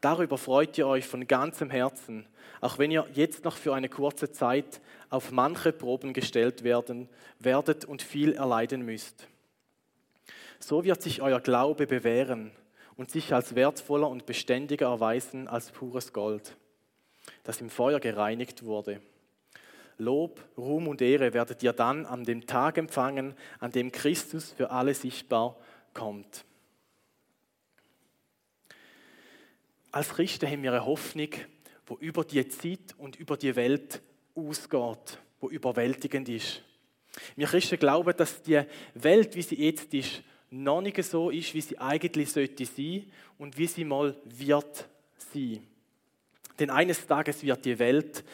Darüber 0.00 0.38
freut 0.38 0.78
ihr 0.78 0.86
euch 0.86 1.08
von 1.08 1.26
ganzem 1.26 1.70
Herzen, 1.70 2.28
auch 2.60 2.78
wenn 2.78 2.90
ihr 2.90 3.06
jetzt 3.12 3.44
noch 3.44 3.56
für 3.56 3.74
eine 3.74 3.88
kurze 3.88 4.30
Zeit 4.30 4.80
auf 5.10 5.30
manche 5.30 5.72
Proben 5.72 6.12
gestellt 6.12 6.64
werden 6.64 7.08
werdet 7.38 7.84
und 7.84 8.02
viel 8.02 8.32
erleiden 8.32 8.82
müsst. 8.82 9.28
So 10.58 10.84
wird 10.84 11.02
sich 11.02 11.22
euer 11.22 11.40
Glaube 11.40 11.86
bewähren 11.86 12.50
und 12.96 13.10
sich 13.10 13.34
als 13.34 13.54
wertvoller 13.54 14.08
und 14.08 14.26
beständiger 14.26 14.86
erweisen 14.86 15.48
als 15.48 15.70
pures 15.70 16.12
Gold, 16.12 16.56
das 17.44 17.60
im 17.60 17.70
Feuer 17.70 18.00
gereinigt 18.00 18.64
wurde. 18.64 19.00
Lob, 19.98 20.42
Ruhm 20.58 20.88
und 20.88 21.00
Ehre 21.00 21.32
werdet 21.32 21.62
ihr 21.62 21.72
dann 21.72 22.04
an 22.04 22.24
dem 22.24 22.46
Tag 22.46 22.76
empfangen, 22.76 23.34
an 23.60 23.72
dem 23.72 23.92
Christus 23.92 24.52
für 24.52 24.70
alle 24.70 24.94
sichtbar 24.94 25.56
kommt. 25.94 26.44
Als 29.90 30.10
Christen 30.10 30.50
haben 30.50 30.62
wir 30.62 30.72
eine 30.72 30.84
Hoffnung, 30.84 31.30
wo 31.86 31.96
über 31.96 32.24
die 32.24 32.46
Zeit 32.48 32.94
und 32.98 33.16
über 33.16 33.36
die 33.36 33.54
Welt 33.54 34.02
ausgeht, 34.34 35.18
wo 35.40 35.48
überwältigend 35.48 36.28
ist. 36.28 36.62
Wir 37.34 37.46
Christen 37.46 37.78
glauben, 37.78 38.14
dass 38.16 38.42
die 38.42 38.62
Welt, 38.94 39.34
wie 39.34 39.42
sie 39.42 39.56
jetzt 39.56 39.94
ist, 39.94 40.22
noch 40.50 40.80
nicht 40.80 41.02
so 41.02 41.30
ist, 41.30 41.54
wie 41.54 41.60
sie 41.60 41.78
eigentlich 41.78 42.30
sollte 42.30 42.66
sein 42.66 43.10
und 43.38 43.56
wie 43.56 43.66
sie 43.66 43.84
mal 43.84 44.14
wird 44.24 44.88
sein. 45.32 45.66
Denn 46.58 46.70
eines 46.70 47.06
Tages 47.06 47.42
wird 47.42 47.64
die 47.64 47.78
Welt 47.78 48.24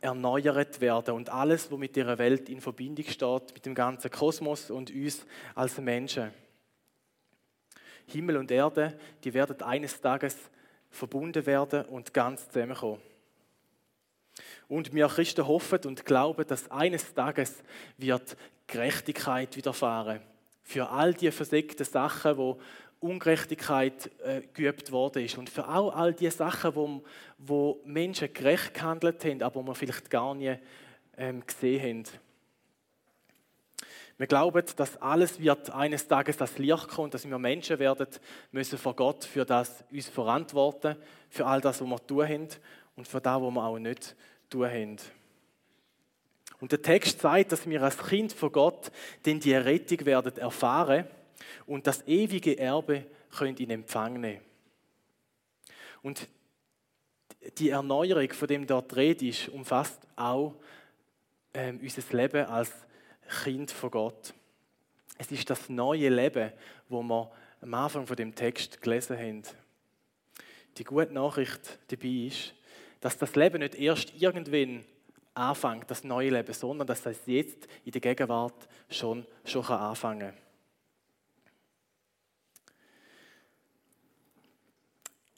erneuert 0.00 0.80
werden 0.80 1.14
und 1.14 1.28
alles, 1.28 1.70
was 1.70 1.78
mit 1.78 1.96
dieser 1.96 2.18
Welt 2.18 2.48
in 2.48 2.60
Verbindung 2.60 3.04
steht, 3.06 3.54
mit 3.54 3.66
dem 3.66 3.74
ganzen 3.74 4.10
Kosmos 4.10 4.70
und 4.70 4.90
uns 4.90 5.26
als 5.54 5.78
Menschen. 5.78 6.30
Himmel 8.06 8.36
und 8.38 8.50
Erde, 8.50 8.98
die 9.24 9.34
werden 9.34 9.60
eines 9.62 10.00
Tages 10.00 10.36
verbunden 10.90 11.44
werden 11.46 11.84
und 11.86 12.12
ganz 12.14 12.48
zusammenkommen. 12.48 13.00
Und 14.68 14.94
wir 14.94 15.08
Christen 15.08 15.46
hoffen 15.46 15.80
und 15.86 16.04
glauben, 16.04 16.46
dass 16.46 16.70
eines 16.70 17.12
Tages 17.14 17.62
wird 17.96 18.36
Gerechtigkeit 18.66 19.56
widerfahren. 19.56 20.20
Für 20.62 20.90
all 20.90 21.14
die 21.14 21.30
versenkten 21.30 21.84
Sachen, 21.84 22.36
wo 22.36 22.60
Ungerechtigkeit 23.00 24.10
äh, 24.24 24.42
geübt 24.52 24.90
worden 24.90 25.24
ist 25.24 25.38
und 25.38 25.48
für 25.48 25.68
auch 25.68 25.94
all 25.94 26.12
die 26.12 26.30
Sachen, 26.30 26.74
wo, 26.74 27.02
wo 27.38 27.80
Menschen 27.84 28.32
gerecht 28.32 28.74
gehandelt 28.74 29.24
haben, 29.24 29.42
aber 29.42 29.62
man 29.62 29.74
vielleicht 29.74 30.10
gar 30.10 30.34
nie 30.34 30.56
ähm, 31.16 31.46
gesehen 31.46 32.04
haben. 32.04 32.27
Wir 34.18 34.26
glauben, 34.26 34.64
dass 34.74 35.00
alles 35.00 35.38
wird 35.38 35.70
eines 35.70 36.08
Tages 36.08 36.36
das 36.36 36.58
Licht 36.58 36.88
kommen, 36.88 37.10
dass 37.10 37.28
wir 37.28 37.38
Menschen 37.38 37.78
werden 37.78 38.08
müssen 38.50 38.76
vor 38.76 38.96
Gott 38.96 39.24
für 39.24 39.44
das 39.44 39.84
uns 39.92 40.08
verantworten, 40.08 40.96
für 41.30 41.46
all 41.46 41.60
das, 41.60 41.80
was 41.80 41.88
wir 41.88 42.04
tun 42.04 42.28
haben 42.28 42.48
und 42.96 43.06
für 43.06 43.20
das, 43.20 43.40
was 43.40 43.54
wir 43.54 43.62
auch 43.62 43.78
nicht 43.78 44.16
tun 44.50 44.66
haben. 44.66 44.96
Und 46.60 46.72
der 46.72 46.82
Text 46.82 47.20
sagt, 47.20 47.52
dass 47.52 47.68
wir 47.68 47.80
als 47.80 47.96
Kind 47.96 48.32
von 48.32 48.50
Gott 48.50 48.90
denn 49.24 49.38
die 49.38 49.54
Rettung 49.54 50.04
werden 50.04 50.36
erfahren 50.36 51.06
und 51.66 51.86
das 51.86 52.04
ewige 52.08 52.58
Erbe 52.58 53.06
könnt 53.30 53.60
in 53.60 53.70
Empfang 53.70 54.20
nehmen. 54.20 54.42
Und 56.02 56.26
die 57.58 57.70
Erneuerung, 57.70 58.32
von 58.32 58.48
dem 58.48 58.66
dort 58.66 58.96
Rede 58.96 59.28
ist, 59.28 59.48
umfasst 59.48 60.00
auch 60.16 60.56
ähm, 61.54 61.78
unser 61.80 62.02
Leben 62.16 62.46
als 62.46 62.72
Kind 63.28 63.70
von 63.70 63.90
Gott. 63.90 64.34
Es 65.18 65.30
ist 65.30 65.48
das 65.50 65.68
neue 65.68 66.08
Leben, 66.08 66.52
wo 66.88 67.02
wir 67.02 67.30
am 67.60 67.74
Anfang 67.74 68.06
von 68.06 68.16
dem 68.16 68.34
Text 68.34 68.80
gelesen 68.80 69.18
haben. 69.18 69.42
Die 70.76 70.84
gute 70.84 71.12
Nachricht 71.12 71.78
dabei 71.88 72.26
ist, 72.28 72.54
dass 73.00 73.18
das 73.18 73.34
Leben 73.34 73.60
nicht 73.60 73.74
erst 73.74 74.12
irgendwann 74.14 74.84
anfängt, 75.34 75.90
das 75.90 76.04
neue 76.04 76.30
Leben, 76.30 76.52
sondern 76.52 76.86
dass 76.86 77.02
das 77.02 77.18
jetzt 77.26 77.68
in 77.84 77.92
der 77.92 78.00
Gegenwart 78.00 78.68
schon, 78.90 79.26
schon 79.44 79.64
anfangen 79.64 80.32
kann. 80.32 80.38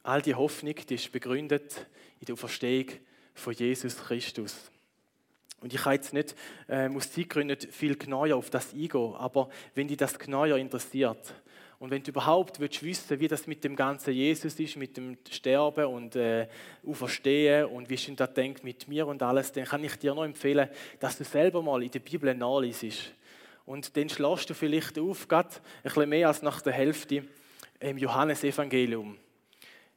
All 0.02 0.22
die 0.22 0.34
Hoffnung 0.34 0.74
die 0.74 0.94
ist 0.94 1.12
begründet 1.12 1.86
in 2.20 2.26
der 2.26 2.32
Auferstehung 2.32 2.86
von 3.34 3.52
Jesus 3.52 3.96
Christus. 3.96 4.69
Und 5.60 5.74
ich 5.74 5.82
kann 5.82 5.92
jetzt 5.94 6.14
nicht 6.14 6.34
äh, 6.68 6.88
aus 6.88 7.12
Zeitgründen 7.12 7.58
viel 7.70 7.96
genauer 7.96 8.34
auf 8.34 8.50
das 8.50 8.72
eingehen, 8.72 9.14
aber 9.14 9.48
wenn 9.74 9.88
dich 9.88 9.98
das 9.98 10.18
genauer 10.18 10.56
interessiert 10.56 11.34
und 11.80 11.90
wenn 11.90 12.02
du 12.02 12.10
überhaupt 12.10 12.60
willst 12.60 12.82
wissen, 12.82 13.20
wie 13.20 13.26
das 13.26 13.46
mit 13.46 13.64
dem 13.64 13.74
ganzen 13.74 14.12
Jesus 14.12 14.60
ist, 14.60 14.76
mit 14.76 14.98
dem 14.98 15.16
Sterben 15.30 15.86
und 15.86 16.14
äh, 16.14 16.46
Auferstehen 16.86 17.64
und 17.64 17.88
wie 17.88 17.96
schon 17.96 18.16
da 18.16 18.26
denkt 18.26 18.62
mit 18.62 18.86
mir 18.86 19.06
und 19.06 19.22
alles, 19.22 19.50
dann 19.52 19.64
kann 19.64 19.82
ich 19.82 19.96
dir 19.96 20.14
nur 20.14 20.26
empfehlen, 20.26 20.68
dass 20.98 21.16
du 21.16 21.24
selber 21.24 21.62
mal 21.62 21.82
in 21.82 21.90
der 21.90 22.00
Bibel 22.00 22.34
nachliest. 22.34 23.12
Und 23.64 23.96
dann 23.96 24.10
schlägst 24.10 24.50
du 24.50 24.54
vielleicht 24.54 24.98
auf, 24.98 25.26
gerade 25.26 25.48
ein 25.54 25.82
bisschen 25.84 26.08
mehr 26.10 26.28
als 26.28 26.42
nach 26.42 26.60
der 26.60 26.74
Hälfte 26.74 27.24
im 27.80 27.96
Johannesevangelium. 27.96 29.16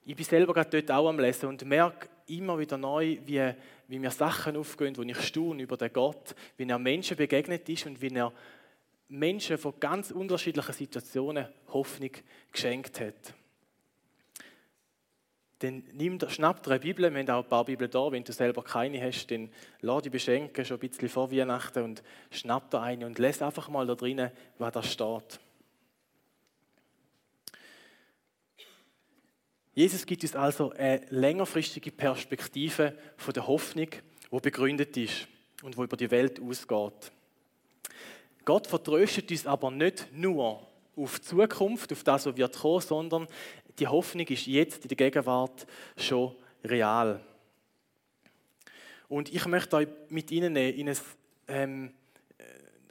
Ich 0.05 0.15
bin 0.15 0.25
selber 0.25 0.53
gerade 0.53 0.81
dort 0.81 0.91
auch 0.91 1.09
am 1.09 1.19
Lesen 1.19 1.49
und 1.49 1.65
merke 1.65 2.07
immer 2.27 2.57
wieder 2.59 2.77
neu, 2.77 3.17
wie 3.25 3.53
wie 3.87 3.99
mir 3.99 4.11
Sachen 4.11 4.57
aufgehen, 4.57 4.97
wo 4.97 5.03
ich 5.03 5.21
staune 5.21 5.63
über 5.63 5.77
den 5.77 5.93
Gott, 5.93 6.35
wie 6.57 6.67
er 6.67 6.79
Menschen 6.79 7.15
begegnet 7.15 7.69
ist 7.69 7.85
und 7.85 8.01
wie 8.01 8.15
er 8.15 8.31
Menschen 9.09 9.57
von 9.57 9.79
ganz 9.79 10.11
unterschiedlichen 10.11 10.73
Situationen 10.73 11.47
Hoffnung 11.67 12.09
geschenkt 12.51 12.99
hat. 12.99 13.35
Dann 15.59 15.83
nimm, 15.93 16.19
schnapp 16.27 16.63
dir 16.63 16.71
eine 16.71 16.79
Bibel, 16.79 17.13
wir 17.13 17.19
haben 17.19 17.29
auch 17.29 17.43
ein 17.43 17.49
paar 17.49 17.65
Bibeln 17.65 17.91
da, 17.91 18.11
wenn 18.11 18.23
du 18.23 18.33
selber 18.33 18.63
keine 18.63 19.01
hast, 19.01 19.29
dann 19.29 19.49
lass 19.81 20.01
dich 20.01 20.11
beschenken, 20.11 20.65
schon 20.65 20.77
ein 20.77 20.89
bisschen 20.89 21.09
vor 21.09 21.31
Weihnachten 21.31 21.83
und 21.83 22.03
schnapp 22.31 22.71
dir 22.71 22.81
eine 22.81 23.05
und 23.05 23.19
lese 23.19 23.45
einfach 23.45 23.69
mal 23.69 23.85
da 23.85 23.95
drinnen, 23.95 24.31
was 24.57 24.73
da 24.73 24.83
steht. 24.83 25.39
Jesus 29.75 30.05
gibt 30.05 30.21
uns 30.23 30.35
also 30.35 30.71
eine 30.71 31.01
längerfristige 31.09 31.91
Perspektive 31.91 32.95
von 33.17 33.33
der 33.33 33.47
Hoffnung, 33.47 33.87
die 34.31 34.39
begründet 34.39 34.95
ist 34.97 35.27
und 35.63 35.75
wo 35.75 35.83
über 35.83 35.97
die 35.97 36.11
Welt 36.11 36.39
ausgeht. 36.39 37.11
Gott 38.45 38.67
vertröstet 38.67 39.31
uns 39.31 39.47
aber 39.47 39.71
nicht 39.71 40.07
nur 40.13 40.67
auf 40.95 41.19
die 41.19 41.25
Zukunft, 41.25 41.91
auf 41.91 42.03
das, 42.03 42.25
was 42.27 42.37
wird 42.37 42.55
kommen, 42.55 42.81
sondern 42.81 43.27
die 43.79 43.87
Hoffnung 43.87 44.27
ist 44.27 44.45
jetzt 44.45 44.83
in 44.83 44.89
der 44.89 44.97
Gegenwart 44.97 45.65
schon 45.97 46.35
real. 46.63 47.19
Und 49.07 49.33
ich 49.33 49.45
möchte 49.47 49.77
euch 49.77 49.87
mit 50.09 50.29
Ihnen 50.29 50.55
in 50.55 50.89
ein, 50.89 50.97
ähm, 51.47 51.93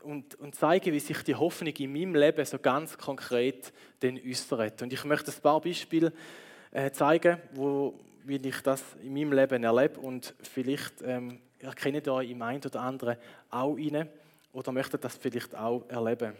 und, 0.02 0.34
und 0.34 0.56
zeigen, 0.56 0.92
wie 0.92 0.98
sich 0.98 1.22
die 1.22 1.36
Hoffnung 1.36 1.74
in 1.74 1.92
meinem 1.92 2.16
Leben 2.16 2.44
so 2.44 2.58
ganz 2.58 2.98
konkret 2.98 3.72
äußert. 4.02 4.82
Und 4.82 4.92
ich 4.92 5.04
möchte 5.04 5.30
ein 5.30 5.40
paar 5.40 5.60
Beispiele 5.60 6.12
äh, 6.72 6.90
zeigen, 6.90 7.38
wo, 7.54 7.94
wie 8.24 8.36
ich 8.36 8.60
das 8.62 8.82
in 9.02 9.14
meinem 9.14 9.32
Leben 9.32 9.62
erlebe 9.62 10.00
und 10.00 10.34
vielleicht 10.42 11.02
ähm, 11.02 11.40
erkennt 11.60 12.06
ihr 12.06 12.20
im 12.20 12.42
einen 12.42 12.64
oder 12.64 12.80
anderen 12.80 13.16
auch 13.50 13.76
rein 13.76 14.08
oder 14.52 14.72
möchtet 14.72 15.04
das 15.04 15.16
vielleicht 15.16 15.54
auch 15.54 15.84
erleben. 15.88 16.34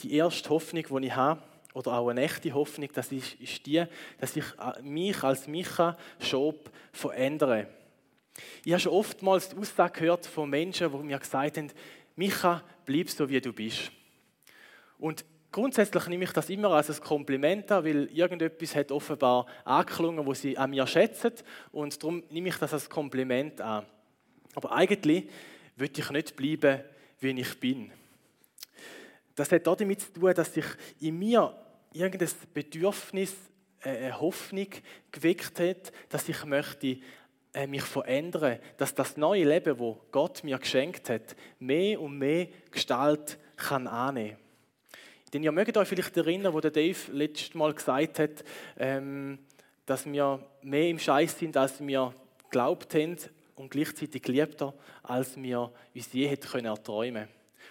Die 0.00 0.14
erste 0.14 0.50
Hoffnung, 0.50 0.84
die 1.00 1.06
ich 1.06 1.16
habe, 1.16 1.42
oder 1.74 1.92
auch 1.94 2.08
eine 2.08 2.22
echte 2.22 2.52
Hoffnung, 2.52 2.88
das 2.92 3.10
ist, 3.12 3.34
ist 3.40 3.64
die, 3.64 3.84
dass 4.18 4.36
ich 4.36 4.44
äh, 4.58 4.82
mich 4.82 5.22
als 5.22 5.46
Micha 5.46 5.96
Schob 6.18 6.70
verändere. 6.92 7.68
Ich 8.64 8.72
habe 8.72 8.80
schon 8.80 8.92
oftmals 8.92 9.48
die 9.48 9.56
Aussage 9.56 10.00
gehört 10.00 10.26
von 10.26 10.50
Menschen, 10.50 10.90
die 10.90 10.98
mir 10.98 11.18
gesagt 11.18 11.56
haben, 11.56 11.70
Micha, 12.16 12.62
bleib 12.84 13.08
so, 13.10 13.28
wie 13.28 13.40
du 13.40 13.52
bist. 13.52 13.90
Und 14.98 15.24
Grundsätzlich 15.52 16.06
nehme 16.06 16.24
ich 16.24 16.32
das 16.32 16.48
immer 16.48 16.70
als 16.70 16.88
ein 16.90 17.04
Kompliment 17.04 17.70
an, 17.70 17.84
weil 17.84 18.06
irgendetwas 18.06 18.74
hat 18.74 18.90
offenbar 18.90 19.46
angeklungen, 19.66 20.24
wo 20.24 20.32
sie 20.32 20.56
an 20.56 20.70
mir 20.70 20.86
schätzen 20.86 21.34
und 21.72 22.02
darum 22.02 22.22
nehme 22.30 22.48
ich 22.48 22.56
das 22.56 22.72
als 22.72 22.88
Kompliment 22.88 23.60
an. 23.60 23.84
Aber 24.54 24.72
eigentlich 24.72 25.28
will 25.76 25.90
ich 25.94 26.10
nicht 26.10 26.36
bleiben, 26.36 26.80
wie 27.20 27.38
ich 27.38 27.60
bin. 27.60 27.92
Das 29.34 29.52
hat 29.52 29.66
damit 29.66 30.00
zu 30.00 30.12
tun, 30.14 30.32
dass 30.34 30.54
sich 30.54 30.66
in 31.00 31.18
mir 31.18 31.54
irgendein 31.92 32.30
Bedürfnis, 32.54 33.34
äh, 33.82 33.90
eine 33.90 34.20
Hoffnung 34.20 34.68
geweckt 35.10 35.60
hat, 35.60 35.92
dass 36.08 36.28
ich 36.30 36.44
möchte 36.46 36.98
äh, 37.52 37.66
mich 37.66 37.82
verändern, 37.82 38.58
dass 38.78 38.94
das 38.94 39.18
neue 39.18 39.44
Leben, 39.44 39.78
wo 39.78 40.00
Gott 40.10 40.44
mir 40.44 40.58
geschenkt 40.58 41.10
hat, 41.10 41.36
mehr 41.58 42.00
und 42.00 42.16
mehr 42.16 42.48
Gestalt 42.70 43.38
kann 43.56 43.86
annehmen. 43.86 44.41
Denn 45.32 45.42
ihr 45.42 45.52
mögt 45.52 45.76
euch 45.76 45.88
vielleicht 45.88 46.16
erinnern, 46.16 46.52
wo 46.52 46.60
der 46.60 46.70
Dave 46.70 46.98
letztes 47.10 47.54
Mal 47.54 47.72
gesagt 47.72 48.18
hat, 48.18 48.44
ähm, 48.78 49.38
dass 49.86 50.04
wir 50.04 50.40
mehr 50.62 50.88
im 50.88 50.98
Scheiß 50.98 51.38
sind, 51.38 51.56
als 51.56 51.84
wir 51.84 52.14
glaubt 52.50 52.94
haben 52.94 53.16
und 53.56 53.70
gleichzeitig 53.70 54.22
geliebter, 54.22 54.74
als 55.02 55.36
wir 55.40 55.72
uns 55.94 56.12
je 56.12 56.26
hätten 56.26 56.48
können 56.48 56.66
erträumen 56.66 57.28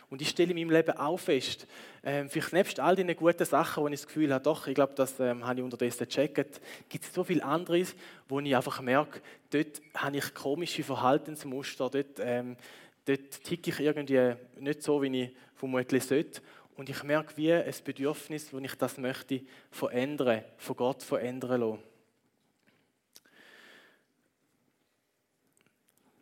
Und 0.09 0.21
ich 0.21 0.29
stelle 0.29 0.51
in 0.51 0.57
meinem 0.57 0.71
Leben 0.71 0.97
auch 0.97 1.19
fest, 1.19 1.67
ähm, 2.03 2.29
vielleicht 2.29 2.53
nebst 2.53 2.79
all 2.79 2.95
den 2.95 3.15
guten 3.15 3.45
Sachen, 3.45 3.83
wo 3.83 3.87
ich 3.87 3.93
das 3.93 4.07
Gefühl 4.07 4.33
habe, 4.33 4.43
doch, 4.43 4.65
ich 4.65 4.73
glaube, 4.73 4.93
das 4.95 5.19
ähm, 5.19 5.45
habe 5.45 5.59
ich 5.59 5.63
unterdessen 5.63 6.07
gecheckt, 6.07 6.61
gibt 6.89 7.05
es 7.05 7.13
so 7.13 7.23
viel 7.23 7.41
anderes, 7.41 7.95
wo 8.27 8.39
ich 8.39 8.55
einfach 8.55 8.81
merke, 8.81 9.21
dort 9.51 9.81
habe 9.95 10.17
ich 10.17 10.33
komische 10.33 10.83
Verhaltensmuster, 10.83 11.91
dort, 11.91 12.19
ähm, 12.19 12.57
dort 13.05 13.43
ticke 13.43 13.69
ich 13.69 13.79
irgendwie 13.79 14.33
nicht 14.59 14.81
so, 14.81 15.01
wie 15.03 15.25
ich 15.25 15.35
vermutlich 15.55 16.03
sollte. 16.03 16.41
Und 16.75 16.89
ich 16.89 17.03
merke 17.03 17.37
wie 17.37 17.53
ein 17.53 17.73
Bedürfnis, 17.83 18.53
wo 18.53 18.59
ich 18.59 18.75
das 18.75 18.97
möchte 18.97 19.41
verändern, 19.69 20.43
von 20.57 20.75
Gott 20.75 21.03
verändern 21.03 21.61
lassen. 21.61 21.83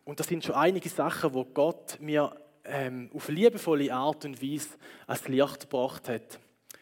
Und 0.05 0.19
das 0.19 0.27
sind 0.27 0.43
schon 0.43 0.55
einige 0.55 0.89
Sachen, 0.89 1.33
wo 1.33 1.45
Gott 1.45 1.99
mir 1.99 2.35
ähm, 2.65 3.11
auf 3.13 3.29
liebevolle 3.29 3.93
Art 3.93 4.25
und 4.25 4.41
Weise 4.41 4.69
als 5.05 5.27
Licht 5.27 5.61
gebracht 5.61 6.09
hat. 6.09 6.39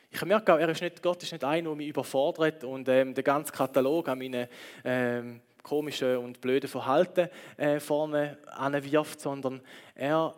Ich 0.09 0.23
merke 0.23 0.53
auch, 0.53 0.57
er 0.57 0.69
ist 0.69 0.81
nicht, 0.81 1.03
Gott 1.03 1.21
ist 1.21 1.33
nicht 1.33 1.43
einer, 1.43 1.69
der 1.69 1.75
mich 1.75 1.89
überfordert 1.89 2.63
und 2.63 2.87
ähm, 2.87 3.13
den 3.13 3.23
ganzen 3.23 3.51
Katalog 3.51 4.07
an 4.07 4.17
meinen 4.17 4.47
ähm, 4.83 5.41
komischen 5.61 6.17
und 6.17 6.39
blöden 6.39 6.69
Verhalten 6.69 7.29
äh, 7.57 7.79
vorne 7.79 8.37
anwirft, 8.45 9.19
sondern 9.19 9.61
er 9.93 10.33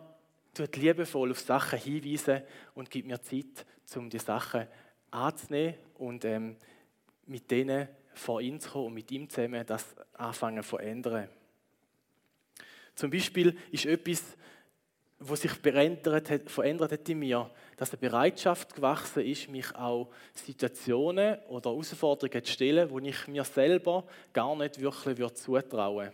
tut 0.54 0.76
liebevoll 0.76 1.30
auf 1.30 1.40
Sachen 1.40 1.78
hinweisen 1.78 2.42
und 2.74 2.90
gibt 2.90 3.06
mir 3.06 3.20
Zeit, 3.22 3.66
um 3.96 4.10
die 4.10 4.18
Sachen 4.18 4.66
anzunehmen 5.10 5.74
und 5.98 6.24
ähm, 6.24 6.56
mit 7.26 7.50
denen 7.50 7.88
vor 8.14 8.40
ihn 8.40 8.60
zu 8.60 8.70
kommen 8.70 8.86
und 8.86 8.94
mit 8.94 9.10
ihm 9.10 9.28
zusammen 9.28 9.64
das 9.66 9.94
anfangen 10.14 10.62
zu 10.62 10.70
verändern. 10.70 11.28
Zum 12.94 13.10
Beispiel 13.10 13.56
ist 13.70 13.86
etwas, 13.86 14.36
was 15.18 15.42
sich 15.42 15.52
verändert 15.52 16.30
hat, 16.30 16.50
verändert 16.50 16.92
hat 16.92 17.08
in 17.08 17.18
mir, 17.18 17.50
dass 17.76 17.90
eine 17.90 17.98
Bereitschaft 17.98 18.74
gewachsen 18.74 19.24
ist, 19.24 19.48
mich 19.48 19.74
auch 19.74 20.10
Situationen 20.34 21.38
oder 21.48 21.70
Herausforderungen 21.70 22.44
zu 22.44 22.52
stellen, 22.52 22.90
wo 22.90 22.98
ich 22.98 23.26
mir 23.26 23.44
selber 23.44 24.04
gar 24.32 24.56
nicht 24.56 24.80
wirklich 24.80 25.34
zutrauen 25.34 26.06
würde. 26.06 26.12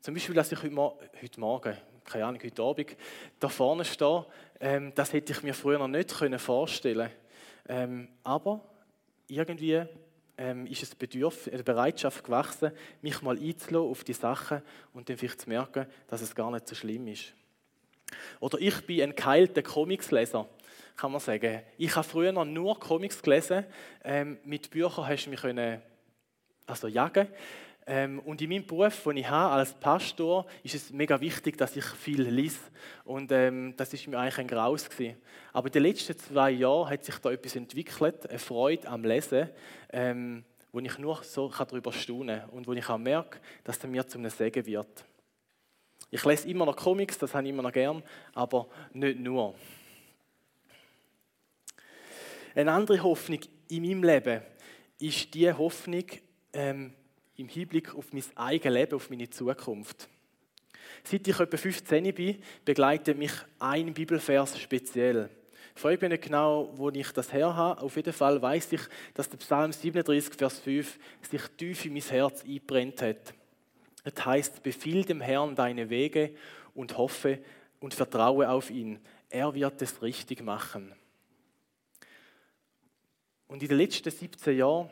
Zum 0.00 0.14
Beispiel, 0.14 0.34
dass 0.34 0.52
ich 0.52 0.62
heute, 0.62 1.40
Morgen, 1.40 1.76
keine 2.04 2.26
Ahnung, 2.26 2.40
heute 2.42 2.62
Abend 2.62 2.96
da 3.40 3.48
vorne 3.48 3.84
stehe, 3.84 4.26
ähm, 4.60 4.92
das 4.94 5.12
hätte 5.12 5.32
ich 5.32 5.42
mir 5.42 5.54
früher 5.54 5.78
noch 5.78 5.88
nicht 5.88 6.10
vorstellen 6.38 7.10
können. 7.66 8.04
Ähm, 8.06 8.08
aber 8.22 8.60
irgendwie 9.26 9.82
ähm, 10.36 10.66
ist 10.66 10.82
es 10.82 10.94
Bedürf 10.94 11.48
eine 11.52 11.62
Bereitschaft 11.62 12.24
gewachsen, 12.24 12.72
mich 13.02 13.22
mal 13.22 13.38
einzulassen 13.38 13.90
auf 13.90 14.04
die 14.04 14.12
Sachen 14.12 14.62
und 14.92 15.08
dann 15.08 15.16
vielleicht 15.16 15.42
zu 15.42 15.48
merken, 15.48 15.86
dass 16.08 16.20
es 16.20 16.34
gar 16.34 16.50
nicht 16.50 16.68
so 16.68 16.74
schlimm 16.74 17.06
ist. 17.08 17.32
Oder 18.40 18.60
ich 18.60 18.86
bin 18.86 19.02
ein 19.02 19.16
geheilter 19.16 19.62
Comicsleser, 19.62 20.46
kann 20.96 21.12
man 21.12 21.20
sagen. 21.20 21.62
Ich 21.78 21.96
habe 21.96 22.06
früher 22.06 22.32
nur 22.44 22.78
Comics 22.78 23.22
gelesen. 23.22 23.64
Ähm, 24.04 24.38
mit 24.44 24.70
Büchern 24.70 25.06
hast 25.06 25.24
du 25.24 25.30
mich 25.30 25.40
können, 25.40 25.82
also 26.66 26.88
jagen. 26.88 27.28
Ähm, 27.86 28.18
und 28.20 28.40
in 28.40 28.48
meinem 28.48 28.66
Beruf, 28.66 29.02
den 29.02 29.18
ich 29.18 29.28
habe 29.28 29.54
als 29.54 29.74
Pastor, 29.74 30.46
ist 30.62 30.74
es 30.74 30.90
mega 30.90 31.20
wichtig, 31.20 31.58
dass 31.58 31.76
ich 31.76 31.84
viel 31.84 32.22
lese. 32.22 32.60
Und 33.04 33.30
ähm, 33.30 33.74
das 33.76 33.92
ist 33.92 34.06
mir 34.06 34.18
eigentlich 34.18 34.38
ein 34.38 34.48
Graus 34.48 34.88
gewesen. 34.88 35.16
Aber 35.52 35.66
in 35.66 35.72
den 35.72 35.82
letzten 35.82 36.18
zwei 36.18 36.50
Jahren 36.50 36.88
hat 36.88 37.04
sich 37.04 37.18
da 37.18 37.30
etwas 37.30 37.56
entwickelt, 37.56 38.28
eine 38.28 38.38
Freude 38.38 38.88
am 38.88 39.04
Lesen, 39.04 39.50
ähm, 39.92 40.44
wo 40.72 40.80
ich 40.80 40.98
nur 40.98 41.22
so 41.22 41.50
darüber 41.50 41.92
staunen 41.92 42.40
kann 42.40 42.50
und 42.50 42.66
wo 42.66 42.72
ich 42.72 42.88
auch 42.88 42.98
merke, 42.98 43.38
dass 43.64 43.76
es 43.76 43.84
mir 43.84 44.06
zum 44.08 44.28
Segen 44.30 44.64
wird. 44.64 45.04
Ich 46.10 46.24
lese 46.24 46.48
immer 46.48 46.64
noch 46.64 46.76
Comics, 46.76 47.18
das 47.18 47.34
habe 47.34 47.44
ich 47.44 47.50
immer 47.50 47.62
noch 47.62 47.72
gern, 47.72 48.02
aber 48.34 48.66
nicht 48.92 49.18
nur. 49.18 49.54
Eine 52.54 52.72
andere 52.72 53.02
Hoffnung 53.02 53.40
in 53.68 53.82
meinem 53.82 54.04
Leben 54.04 54.42
ist 55.00 55.34
die 55.34 55.52
Hoffnung, 55.52 56.04
ähm, 56.52 56.94
im 57.36 57.48
Hinblick 57.48 57.94
auf 57.94 58.12
mein 58.12 58.24
eigenes 58.36 58.74
Leben, 58.74 58.94
auf 58.94 59.10
meine 59.10 59.30
Zukunft. 59.30 60.08
Seit 61.02 61.26
ich 61.26 61.38
etwa 61.38 61.56
15 61.56 62.14
bin, 62.14 62.42
begleitet 62.64 63.18
mich 63.18 63.32
ein 63.58 63.92
Bibelvers 63.92 64.58
speziell. 64.58 65.28
Ich 65.74 65.82
frage 65.82 65.98
mich 66.00 66.10
nicht 66.10 66.24
genau, 66.24 66.72
wo 66.76 66.88
ich 66.90 67.10
das 67.10 67.32
her 67.32 67.54
habe. 67.54 67.82
Auf 67.82 67.96
jeden 67.96 68.12
Fall 68.12 68.40
weiß 68.40 68.72
ich, 68.72 68.82
dass 69.12 69.28
der 69.28 69.38
Psalm 69.38 69.72
37, 69.72 70.34
Vers 70.34 70.60
5 70.60 70.98
sich 71.28 71.42
tief 71.56 71.84
in 71.84 71.94
mein 71.94 72.02
Herz 72.02 72.44
einbrennt 72.44 73.02
hat. 73.02 73.34
Es 74.04 74.24
heißt: 74.24 74.62
Befiehl 74.62 75.04
dem 75.04 75.20
Herrn 75.20 75.56
deine 75.56 75.90
Wege 75.90 76.34
und 76.74 76.96
hoffe 76.96 77.40
und 77.80 77.92
vertraue 77.92 78.48
auf 78.48 78.70
ihn. 78.70 79.00
Er 79.28 79.52
wird 79.52 79.82
es 79.82 80.00
richtig 80.00 80.42
machen. 80.42 80.94
Und 83.48 83.62
in 83.62 83.68
den 83.68 83.78
letzten 83.78 84.10
17 84.10 84.56
Jahren 84.56 84.90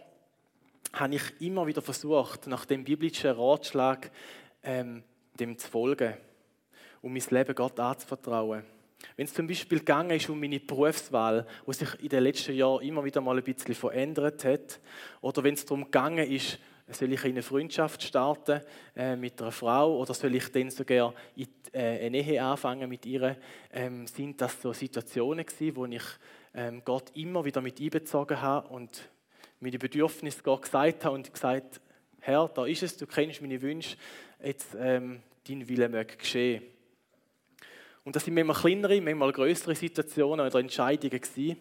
habe 0.92 1.14
ich 1.14 1.40
immer 1.40 1.66
wieder 1.66 1.82
versucht, 1.82 2.46
nach 2.46 2.64
dem 2.64 2.84
biblischen 2.84 3.30
Ratschlag 3.30 4.10
ähm, 4.62 5.02
dem 5.38 5.58
zu 5.58 5.68
folgen 5.68 6.14
um 7.02 7.12
mein 7.12 7.22
Leben 7.30 7.54
Gott 7.54 7.78
anzuvertrauen. 7.78 8.62
Wenn 9.16 9.26
es 9.26 9.34
zum 9.34 9.48
Beispiel 9.48 9.80
gegangen 9.80 10.12
ist 10.12 10.30
um 10.30 10.38
meine 10.38 10.60
Berufswahl, 10.60 11.46
wo 11.66 11.72
sich 11.72 11.88
in 12.00 12.08
den 12.08 12.22
letzten 12.22 12.54
Jahren 12.54 12.82
immer 12.82 13.04
wieder 13.04 13.20
mal 13.20 13.36
ein 13.36 13.42
bisschen 13.42 13.74
verändert 13.74 14.44
hat, 14.44 14.80
oder 15.20 15.42
wenn 15.42 15.54
es 15.54 15.64
darum 15.64 15.84
gegangen 15.84 16.30
ist, 16.30 16.58
soll 16.88 17.12
ich 17.12 17.24
in 17.24 17.32
eine 17.32 17.42
Freundschaft 17.42 18.02
starten 18.02 18.60
äh, 18.94 19.16
mit 19.16 19.40
einer 19.40 19.50
Frau 19.50 19.98
oder 19.98 20.14
soll 20.14 20.34
ich 20.34 20.50
dann 20.52 20.70
sogar 20.70 21.14
in 21.34 21.46
die, 21.46 21.76
äh, 21.76 22.06
eine 22.06 22.18
Ehe 22.18 22.42
anfangen 22.42 22.88
mit 22.88 23.04
ihr, 23.06 23.36
ähm, 23.72 24.06
sind 24.06 24.40
das 24.40 24.60
so 24.60 24.72
Situationen 24.72 25.44
gewesen, 25.44 25.76
wo 25.76 25.86
ich 25.86 26.02
ähm, 26.54 26.82
Gott 26.84 27.10
immer 27.14 27.44
wieder 27.44 27.60
mit 27.60 27.80
einbezogen 27.80 28.40
habe 28.40 28.68
und 28.68 29.10
meine 29.62 29.78
Bedürfnisse 29.78 30.42
Gott 30.42 30.62
gesagt 30.62 31.04
habe 31.04 31.14
und 31.14 31.32
gesagt, 31.32 31.80
Herr, 32.20 32.48
da 32.48 32.66
ist 32.66 32.82
es, 32.82 32.96
du 32.96 33.06
kennst 33.06 33.40
meine 33.40 33.62
Wünsche, 33.62 33.96
jetzt 34.42 34.76
ähm, 34.78 35.22
dein 35.46 35.68
Wille 35.68 35.88
möge 35.88 36.16
geschehen. 36.16 36.62
Und 38.04 38.16
das 38.16 38.24
sind 38.24 38.34
manchmal 38.34 38.56
kleinere, 38.56 39.00
manchmal 39.00 39.32
größere 39.32 39.76
Situationen 39.76 40.44
oder 40.44 40.58
Entscheidungen 40.58 41.20
gewesen. 41.20 41.56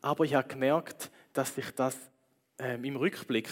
Aber 0.00 0.24
ich 0.24 0.34
habe 0.34 0.46
gemerkt, 0.46 1.10
dass 1.32 1.54
sich 1.54 1.70
das 1.72 1.96
ähm, 2.58 2.84
im 2.84 2.96
Rückblick 2.96 3.48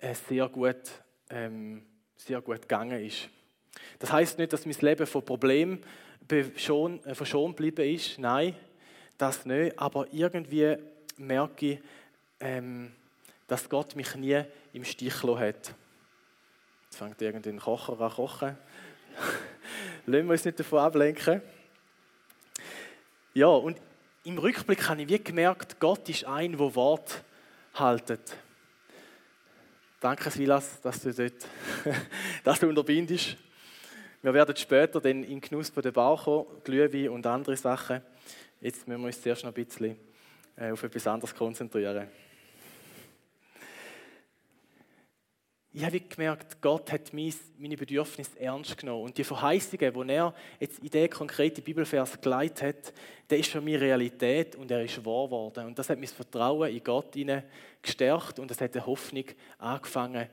äh, 0.00 0.14
sehr, 0.14 0.48
gut, 0.48 0.82
ähm, 1.30 1.84
sehr 2.16 2.40
gut 2.40 2.62
gegangen 2.62 3.04
ist. 3.04 3.28
Das 4.00 4.10
heißt 4.10 4.38
nicht, 4.38 4.52
dass 4.52 4.66
mein 4.66 4.76
Leben 4.80 5.06
von 5.06 5.24
Problemen 5.24 5.80
äh, 6.28 6.42
verschont 6.42 7.56
geblieben 7.56 7.94
ist. 7.94 8.18
Nein, 8.18 8.56
das 9.18 9.46
nicht. 9.46 9.78
Aber 9.78 10.06
irgendwie 10.12 10.76
merke 11.16 11.66
ich, 11.66 11.78
ähm, 12.42 12.92
dass 13.46 13.68
Gott 13.68 13.96
mich 13.96 14.14
nie 14.16 14.42
im 14.72 14.84
Stich 14.84 15.20
gelassen 15.20 15.40
hat. 15.40 15.74
Jetzt 16.84 16.98
fängt 16.98 17.22
irgendein 17.22 17.58
Kocher 17.58 17.98
an 18.00 18.10
kochen. 18.10 18.58
Lassen 20.06 20.26
wir 20.26 20.32
uns 20.32 20.44
nicht 20.44 20.58
davon 20.58 20.80
ablenken. 20.80 21.40
Ja, 23.34 23.46
und 23.46 23.80
im 24.24 24.38
Rückblick 24.38 24.88
habe 24.88 25.02
ich 25.02 25.08
wie 25.08 25.22
gemerkt, 25.22 25.80
Gott 25.80 26.08
ist 26.08 26.24
ein, 26.24 26.52
der 26.52 26.74
Wort 26.74 27.22
haltet. 27.74 28.36
Danke, 30.00 30.30
Silas, 30.30 30.80
dass 30.80 31.00
du 31.00 31.14
dort 31.14 31.46
dass 32.44 32.60
du 32.60 32.68
unterbindest. 32.68 33.36
Wir 34.20 34.34
werden 34.34 34.54
später 34.56 35.00
dann 35.00 35.24
in 35.24 35.40
Genuss 35.40 35.70
von 35.70 35.82
der 35.82 35.92
Bar 35.92 36.16
kommen, 36.16 36.46
Glühwein 36.64 37.08
und 37.08 37.26
andere 37.26 37.56
Sachen. 37.56 38.02
Jetzt 38.60 38.86
müssen 38.86 39.00
wir 39.00 39.06
uns 39.06 39.20
zuerst 39.20 39.44
noch 39.44 39.54
ein 39.54 39.64
bisschen 39.64 39.96
äh, 40.56 40.70
auf 40.70 40.82
etwas 40.82 41.06
anderes 41.06 41.34
konzentrieren. 41.34 42.08
Ich 45.74 45.84
habe 45.84 46.00
gemerkt, 46.00 46.60
Gott 46.60 46.92
hat 46.92 47.14
meine 47.14 47.76
Bedürfnisse 47.76 48.38
ernst 48.38 48.76
genommen. 48.76 49.04
Und 49.04 49.16
die 49.16 49.24
Verheißungen, 49.24 50.06
die 50.06 50.12
er 50.12 50.34
jetzt 50.60 50.78
in 50.80 50.90
diesen 50.90 51.08
konkreten 51.08 51.62
Bibelvers 51.62 52.20
geleitet 52.20 52.62
hat, 52.62 52.94
der 53.30 53.38
ist 53.38 53.50
für 53.50 53.62
mich 53.62 53.80
Realität 53.80 54.54
und 54.56 54.70
er 54.70 54.84
ist 54.84 55.02
wahr 55.04 55.24
geworden. 55.24 55.66
Und 55.66 55.78
das 55.78 55.88
hat 55.88 55.98
mein 55.98 56.08
Vertrauen 56.08 56.70
in 56.70 56.84
Gott 56.84 57.16
gestärkt 57.80 58.38
und 58.38 58.50
es 58.50 58.60
hat 58.60 58.74
eine 58.74 58.84
Hoffnung 58.84 59.24
angefangen, 59.58 60.28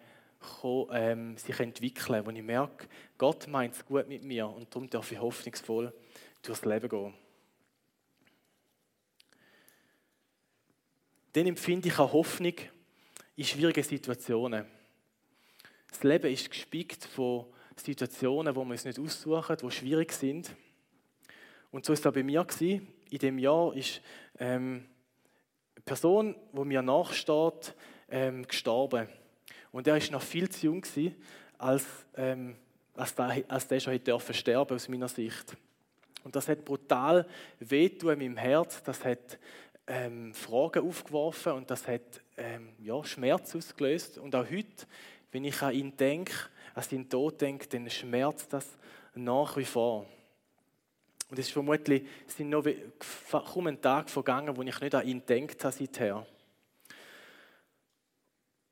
ähm, 0.91 1.37
sich 1.37 1.55
zu 1.55 1.63
entwickeln, 1.63 2.25
wo 2.25 2.31
ich 2.31 2.43
merke, 2.43 2.87
Gott 3.17 3.47
meint 3.47 3.75
es 3.75 3.85
gut 3.85 4.09
mit 4.09 4.23
mir 4.23 4.47
und 4.47 4.73
darum 4.73 4.89
darf 4.89 5.09
ich 5.11 5.19
hoffnungsvoll 5.19 5.93
durchs 6.41 6.65
Leben 6.65 6.89
gehen. 6.89 7.13
Dann 11.31 11.47
empfinde 11.47 11.87
ich 11.87 11.99
auch 11.99 12.11
Hoffnung 12.11 12.55
in 13.35 13.45
schwierigen 13.45 13.83
Situationen. 13.83 14.78
Das 15.89 16.03
Leben 16.03 16.31
ist 16.31 16.49
gespickt 16.49 17.05
von 17.05 17.45
Situationen, 17.75 18.55
wo 18.55 18.63
wir 18.63 18.73
es 18.73 18.85
nicht 18.85 18.99
aussuchen, 18.99 19.57
die 19.57 19.71
schwierig 19.71 20.11
sind. 20.11 20.55
Und 21.71 21.85
so 21.85 21.93
ist 21.93 22.05
auch 22.05 22.13
bei 22.13 22.23
mir 22.23 22.43
gewesen. 22.43 22.87
In 23.09 23.19
dem 23.19 23.39
Jahr 23.39 23.75
ist 23.75 24.01
ähm, 24.39 24.85
eine 25.75 25.83
Person, 25.83 26.35
die 26.53 26.65
mir 26.65 26.81
nachsteht, 26.81 27.73
ähm, 28.09 28.47
gestorben. 28.47 29.07
Und 29.71 29.87
er 29.87 29.97
ist 29.97 30.11
noch 30.11 30.21
viel 30.21 30.49
zu 30.49 30.67
jung 30.67 30.81
gewesen, 30.81 31.15
als, 31.57 31.85
ähm, 32.15 32.55
als, 32.95 33.15
der, 33.15 33.43
als 33.47 33.67
der 33.67 33.79
schon 33.79 33.93
hätte 33.93 34.33
sterben 34.33 34.75
aus 34.75 34.89
meiner 34.89 35.07
Sicht. 35.07 35.55
Und 36.23 36.35
das 36.35 36.47
hat 36.47 36.65
brutal 36.65 37.27
wehtun 37.59 38.13
in 38.13 38.19
meinem 38.19 38.37
Herz. 38.37 38.83
Das 38.83 39.03
hat 39.05 39.39
ähm, 39.87 40.33
Fragen 40.33 40.87
aufgeworfen 40.87 41.53
und 41.53 41.71
das 41.71 41.87
hat 41.87 42.21
ähm, 42.37 42.69
ja, 42.79 43.03
Schmerz 43.03 43.55
ausgelöst. 43.55 44.17
Und 44.17 44.35
auch 44.35 44.49
heute 44.49 44.85
wenn 45.31 45.45
ich 45.45 45.61
an 45.61 45.73
ihn 45.73 45.95
denke, 45.95 46.33
an 46.73 46.83
seinen 46.83 47.09
Tod 47.09 47.39
denke, 47.41 47.67
dann 47.67 47.89
schmerzt 47.89 48.53
das 48.53 48.67
nach 49.15 49.57
wie 49.57 49.65
vor. 49.65 50.05
Und 51.29 51.37
es 51.37 51.47
ist 51.47 51.53
vermutlich, 51.53 52.03
es 52.27 52.37
sind 52.37 52.49
noch 52.49 52.65
kaum 53.29 53.67
ein 53.67 53.81
Tag 53.81 54.09
vergangen, 54.09 54.55
wo 54.55 54.63
ich 54.63 54.81
nicht 54.81 54.95
an 54.95 55.07
ihn 55.07 55.23
gedacht 55.25 55.63
habe 55.63 55.75
seither. 55.75 56.25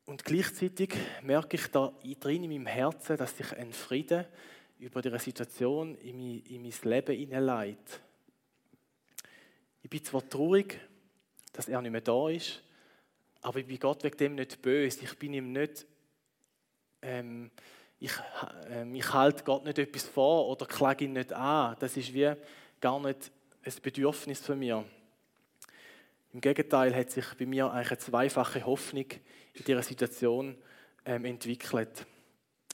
Und 0.05 0.23
gleichzeitig 0.23 0.95
merke 1.21 1.57
ich 1.57 1.67
da 1.67 1.93
drin 2.19 2.45
in 2.45 2.49
meinem 2.49 2.65
Herzen, 2.65 3.17
dass 3.17 3.37
sich 3.37 3.51
ein 3.53 3.73
Frieden 3.73 4.25
über 4.79 5.01
diese 5.01 5.19
Situation 5.19 5.95
in 5.95 6.17
mein, 6.17 6.43
in 6.43 6.61
mein 6.61 6.73
Leben 6.83 7.15
hineinleitet. 7.15 8.01
Ich 9.83 9.89
bin 9.89 10.03
zwar 10.03 10.27
traurig, 10.27 10.79
dass 11.53 11.67
er 11.67 11.81
nicht 11.81 11.91
mehr 11.91 12.01
da 12.01 12.29
ist, 12.29 12.63
aber 13.41 13.59
ich 13.59 13.67
bin 13.67 13.79
Gott 13.79 14.03
wegen 14.03 14.17
dem 14.17 14.35
nicht 14.35 14.61
böse. 14.61 15.03
Ich 15.03 15.17
bin 15.17 15.33
ihm 15.33 15.51
nicht 15.51 15.85
ähm, 17.01 17.51
ich, 17.99 18.11
ähm, 18.69 18.93
ich 18.95 19.13
halte 19.13 19.43
Gott 19.43 19.65
nicht 19.65 19.79
etwas 19.79 20.03
vor 20.03 20.47
oder 20.47 20.65
klage 20.65 21.05
ihn 21.05 21.13
nicht 21.13 21.33
an. 21.33 21.75
Das 21.79 21.97
ist 21.97 22.13
wie 22.13 22.31
gar 22.79 22.99
nicht 22.99 23.31
ein 23.63 23.73
Bedürfnis 23.81 24.39
von 24.39 24.59
mir. 24.59 24.85
Im 26.33 26.41
Gegenteil 26.41 26.95
hat 26.95 27.09
sich 27.09 27.25
bei 27.37 27.45
mir 27.45 27.71
eigentlich 27.71 27.91
eine 27.91 27.97
zweifache 27.97 28.65
Hoffnung 28.65 29.05
in 29.53 29.63
dieser 29.65 29.81
Situation 29.81 30.55
ähm, 31.05 31.25
entwickelt. 31.25 32.05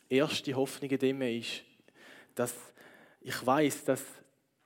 Die 0.09 0.17
erste 0.17 0.53
Hoffnung 0.53 0.91
in 0.91 0.99
dem 0.99 1.21
ist, 1.21 1.63
dass 2.36 2.53
ich 3.21 3.45
weiß, 3.45 3.86
dass 3.86 4.03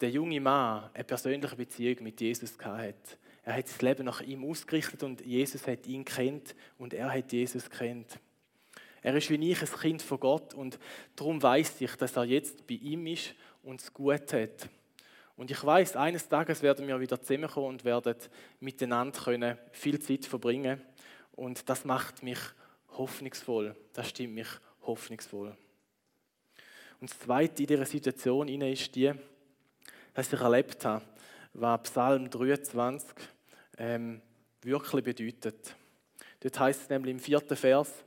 der 0.02 0.10
junge 0.10 0.42
Mann 0.42 0.90
eine 0.94 1.04
persönliche 1.04 1.56
Beziehung 1.56 2.04
mit 2.04 2.20
Jesus 2.20 2.58
hat. 2.60 2.96
Er 3.44 3.56
hat 3.56 3.66
das 3.66 3.82
Leben 3.82 4.06
nach 4.06 4.22
ihm 4.22 4.44
ausgerichtet 4.44 5.04
und 5.04 5.26
Jesus 5.26 5.66
hat 5.68 5.86
ihn 5.88 6.04
kennt 6.04 6.56
und 6.78 6.94
er 6.94 7.12
hat 7.14 7.32
Jesus 7.32 7.70
kennt. 7.70 8.20
Er 9.02 9.16
ist 9.16 9.30
wie 9.30 9.52
ich 9.52 9.62
ein 9.62 9.80
Kind 9.80 10.02
von 10.02 10.20
Gott 10.20 10.54
und 10.54 10.80
darum 11.16 11.42
weiß 11.42 11.82
ich, 11.82 11.96
dass 11.96 12.16
er 12.16 12.26
jetzt 12.26 12.68
bei 12.68 12.76
ihm 12.76 13.08
ist 13.08 13.36
und 13.64 13.82
es 13.82 13.94
gut 13.94 14.34
hat. 14.34 14.70
Und 15.36 15.52
ich 15.52 15.64
weiß, 15.64 15.96
eines 15.96 16.28
Tages 16.28 16.64
werden 16.64 16.88
wir 16.88 17.00
wieder 17.00 17.22
zusammenkommen 17.22 17.68
und 17.68 17.86
werden 17.86 18.16
miteinander 18.60 19.20
können 19.20 19.58
viel 19.72 20.00
Zeit 20.00 20.26
verbringen. 20.26 20.82
Und 21.34 21.70
das 21.70 21.86
macht 21.86 22.24
mich 22.24 22.40
hoffnungsvoll. 22.98 23.76
Das 23.94 24.10
stimmt 24.10 24.34
mich 24.34 24.48
hoffnungsvoll. 24.82 25.56
Und 27.00 27.12
das 27.12 27.20
Zweite 27.20 27.62
in 27.62 27.68
dieser 27.68 27.86
Situation 27.86 28.48
ist 28.48 28.96
die, 28.96 29.14
dass 30.16 30.34
ich 30.34 30.40
erlebt 30.40 30.84
habe, 30.84 31.06
was 31.54 31.84
Psalm 31.84 32.30
23 32.30 33.16
ähm, 33.78 34.22
wirklich 34.64 35.04
bedeutet. 35.04 35.76
Dort 36.40 36.60
heißt 36.60 36.82
es 36.82 36.90
nämlich 36.90 37.12
im 37.12 37.20
vierten 37.20 37.56
Vers, 37.56 38.04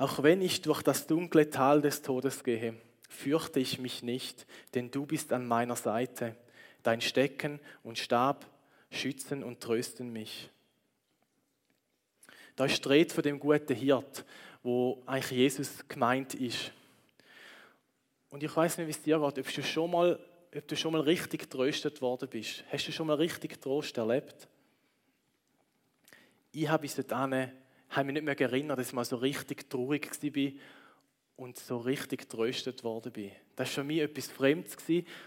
auch 0.00 0.22
wenn 0.22 0.40
ich 0.40 0.62
durch 0.62 0.80
das 0.80 1.06
dunkle 1.06 1.50
Tal 1.50 1.82
des 1.82 2.00
Todes 2.00 2.42
gehe, 2.42 2.74
fürchte 3.10 3.60
ich 3.60 3.78
mich 3.78 4.02
nicht, 4.02 4.46
denn 4.72 4.90
du 4.90 5.04
bist 5.04 5.30
an 5.30 5.46
meiner 5.46 5.76
Seite. 5.76 6.36
Dein 6.82 7.02
Stecken 7.02 7.60
und 7.82 7.98
Stab 7.98 8.46
schützen 8.90 9.44
und 9.44 9.60
trösten 9.60 10.10
mich. 10.10 10.48
Da 12.56 12.64
ist 12.64 12.88
Rede 12.88 13.12
von 13.12 13.22
dem 13.22 13.38
guten 13.38 13.76
Hirt, 13.76 14.24
wo 14.62 15.02
eigentlich 15.04 15.32
Jesus 15.32 15.86
gemeint 15.86 16.32
ist. 16.32 16.72
Und 18.30 18.42
ich 18.42 18.56
weiß 18.56 18.78
nicht, 18.78 18.86
wie 18.86 18.92
es 18.92 19.02
dir 19.02 19.18
geht, 19.18 19.38
ob 19.38 19.54
du 19.54 19.62
schon 19.62 19.90
mal, 19.90 20.18
ob 20.56 20.66
du 20.66 20.76
schon 20.78 20.92
mal 20.92 21.02
richtig 21.02 21.40
getröstet 21.42 22.00
worden 22.00 22.30
bist. 22.30 22.64
Hast 22.72 22.88
du 22.88 22.92
schon 22.92 23.06
mal 23.06 23.16
richtig 23.16 23.60
Trost 23.60 23.98
erlebt? 23.98 24.48
Ich 26.52 26.66
habe 26.66 26.80
bis 26.80 26.94
dahin, 26.94 27.52
habe 27.90 28.06
mich 28.06 28.14
nicht 28.14 28.24
mehr 28.24 28.40
erinnert, 28.40 28.78
dass 28.78 28.88
ich 28.88 28.92
mal 28.92 29.04
so 29.04 29.16
richtig 29.16 29.68
traurig 29.68 30.10
war 30.22 30.52
und 31.36 31.58
so 31.58 31.78
richtig 31.78 32.20
getröstet 32.20 32.84
worden 32.84 33.12
bin. 33.12 33.32
Das 33.56 33.68
war 33.68 33.82
für 33.82 33.84
mich 33.84 34.00
etwas 34.00 34.28
Fremdes. 34.28 34.76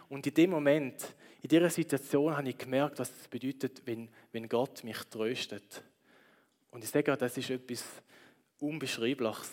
Und 0.10 0.26
in 0.26 0.34
dem 0.34 0.52
Moment, 0.52 1.16
in 1.42 1.50
dieser 1.50 1.70
Situation, 1.70 2.36
habe 2.36 2.50
ich 2.50 2.58
gemerkt, 2.58 3.00
was 3.00 3.12
es 3.22 3.28
bedeutet, 3.28 3.82
wenn, 3.86 4.10
wenn 4.32 4.48
Gott 4.48 4.84
mich 4.84 4.98
tröstet. 5.10 5.84
Und 6.72 6.84
ich 6.84 6.90
sage, 6.90 7.16
das 7.18 7.38
ist 7.38 7.50
etwas 7.50 7.84
Unbeschreibliches. 8.60 9.52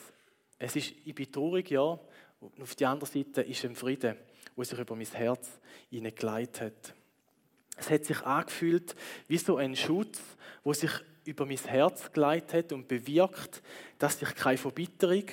Es 0.59 0.77
ist, 0.77 0.93
ich 1.05 1.15
bin 1.15 1.33
traurig, 1.33 1.71
ja, 1.71 1.99
und 2.41 2.63
auf 2.63 2.75
der 2.75 2.91
anderen 2.91 3.13
Seite 3.13 3.43
ist 3.43 3.65
ein 3.65 3.75
Frieden, 3.75 4.17
der 4.57 4.65
sich 4.65 4.79
über 4.79 4.95
mein 4.95 5.07
Herz 5.07 5.61
hineingeleitet 5.91 6.61
hat. 6.61 6.95
Es 7.77 7.91
hat 7.91 8.05
sich 8.05 8.21
angefühlt 8.23 8.95
wie 9.27 9.39
so 9.39 9.57
ein 9.57 9.75
Schutz, 9.75 10.21
wo 10.63 10.73
sich 10.73 10.91
über 11.31 11.47
mein 11.47 11.57
Herz 11.57 12.13
geleitet 12.13 12.53
hat 12.55 12.73
und 12.73 12.89
bewirkt, 12.89 13.63
dass 13.99 14.19
sich 14.19 14.35
keine 14.35 14.59
Verbitterung 14.59 15.25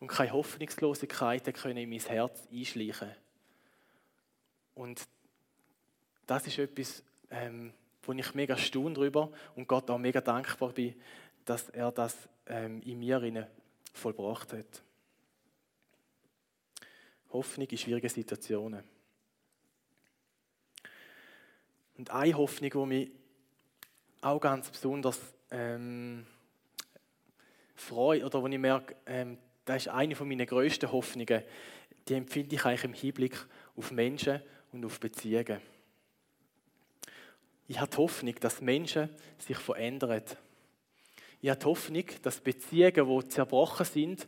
und 0.00 0.08
keine 0.08 0.32
Hoffnungslosigkeit 0.32 1.46
in 1.64 1.88
mein 1.88 2.00
Herz 2.00 2.46
einschleichen 2.52 3.14
Und 4.74 5.06
das 6.26 6.46
ist 6.46 6.58
etwas, 6.58 7.04
ähm, 7.30 7.72
wo 8.02 8.12
ich 8.12 8.34
mega 8.34 8.56
staun 8.56 8.94
darüber 8.94 9.30
und 9.54 9.68
Gott 9.68 9.88
auch 9.90 9.98
mega 9.98 10.20
dankbar 10.20 10.72
bin, 10.72 10.94
dass 11.44 11.68
er 11.70 11.92
das 11.92 12.28
ähm, 12.46 12.82
in 12.82 12.98
mir 12.98 13.48
vollbracht 13.92 14.52
hat. 14.52 14.82
Hoffnung 17.30 17.68
in 17.68 17.78
schwierigen 17.78 18.08
Situationen. 18.08 18.82
Und 21.96 22.10
eine 22.10 22.36
Hoffnung, 22.36 22.70
die 22.70 22.86
mich 22.86 23.10
auch 24.20 24.40
ganz 24.40 24.70
besonders 24.70 25.20
ähm, 25.50 26.26
freut 27.74 28.24
oder 28.24 28.42
wo 28.42 28.46
ich 28.46 28.58
merke, 28.58 28.96
ähm, 29.06 29.38
das 29.64 29.82
ist 29.82 29.88
eine 29.88 30.14
meiner 30.14 30.46
grössten 30.46 30.90
Hoffnungen. 30.90 31.42
Die 32.08 32.14
empfinde 32.14 32.56
ich 32.56 32.64
eigentlich 32.64 32.84
im 32.84 32.94
Hinblick 32.94 33.36
auf 33.76 33.90
Menschen 33.90 34.40
und 34.72 34.84
auf 34.84 34.98
Beziehungen. 34.98 35.60
Ich 37.66 37.78
habe 37.78 37.90
die 37.90 37.96
Hoffnung, 37.98 38.34
dass 38.40 38.62
Menschen 38.62 39.10
sich 39.38 39.58
verändern. 39.58 40.22
Ich 41.40 41.50
habe 41.50 41.60
die 41.60 41.66
Hoffnung, 41.66 42.04
dass 42.22 42.40
Beziehungen, 42.40 43.20
die 43.20 43.28
zerbrochen 43.28 43.84
sind, 43.84 44.26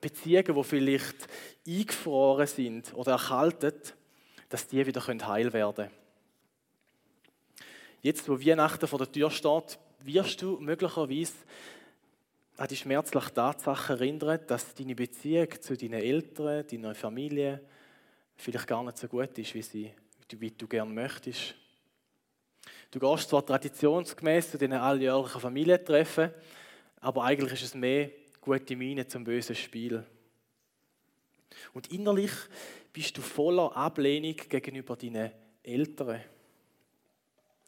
Beziehungen, 0.00 0.54
die 0.54 0.64
vielleicht 0.64 1.26
eingefroren 1.66 2.46
sind 2.46 2.92
oder 2.94 3.12
erkalten, 3.12 3.72
dass 4.50 4.68
die 4.68 4.86
wieder 4.86 5.00
heil 5.26 5.52
werden 5.52 5.88
können. 5.88 6.03
Jetzt, 8.04 8.28
wo 8.28 8.38
Weihnachten 8.38 8.86
vor 8.86 8.98
der 8.98 9.10
Tür 9.10 9.30
steht, 9.30 9.78
wirst 10.00 10.42
du 10.42 10.58
möglicherweise 10.60 11.32
an 12.58 12.68
die 12.68 12.76
schmerzliche 12.76 13.32
Tatsache 13.32 13.94
erinnern, 13.94 14.40
dass 14.46 14.74
deine 14.74 14.94
Beziehung 14.94 15.48
zu 15.58 15.74
deinen 15.74 16.02
Eltern, 16.02 16.66
deiner 16.70 16.94
Familie 16.94 17.62
vielleicht 18.36 18.66
gar 18.66 18.84
nicht 18.84 18.98
so 18.98 19.08
gut 19.08 19.38
ist, 19.38 19.54
wie, 19.54 19.62
sie, 19.62 19.90
wie 20.32 20.50
du 20.50 20.68
gerne 20.68 20.92
möchtest. 20.92 21.54
Du 22.90 23.00
gehst 23.00 23.30
zwar 23.30 23.46
traditionsgemäß 23.46 24.50
zu 24.50 24.58
diesen 24.58 24.74
alljährlichen 24.74 25.40
Familientreffen, 25.40 26.30
aber 27.00 27.24
eigentlich 27.24 27.54
ist 27.54 27.62
es 27.62 27.74
mehr 27.74 28.10
gute 28.42 28.76
Miene 28.76 29.06
zum 29.06 29.24
bösen 29.24 29.56
Spiel. 29.56 30.04
Und 31.72 31.90
innerlich 31.90 32.32
bist 32.92 33.16
du 33.16 33.22
voller 33.22 33.74
Ablehnung 33.74 34.36
gegenüber 34.50 34.94
deinen 34.94 35.32
Eltern. 35.62 36.20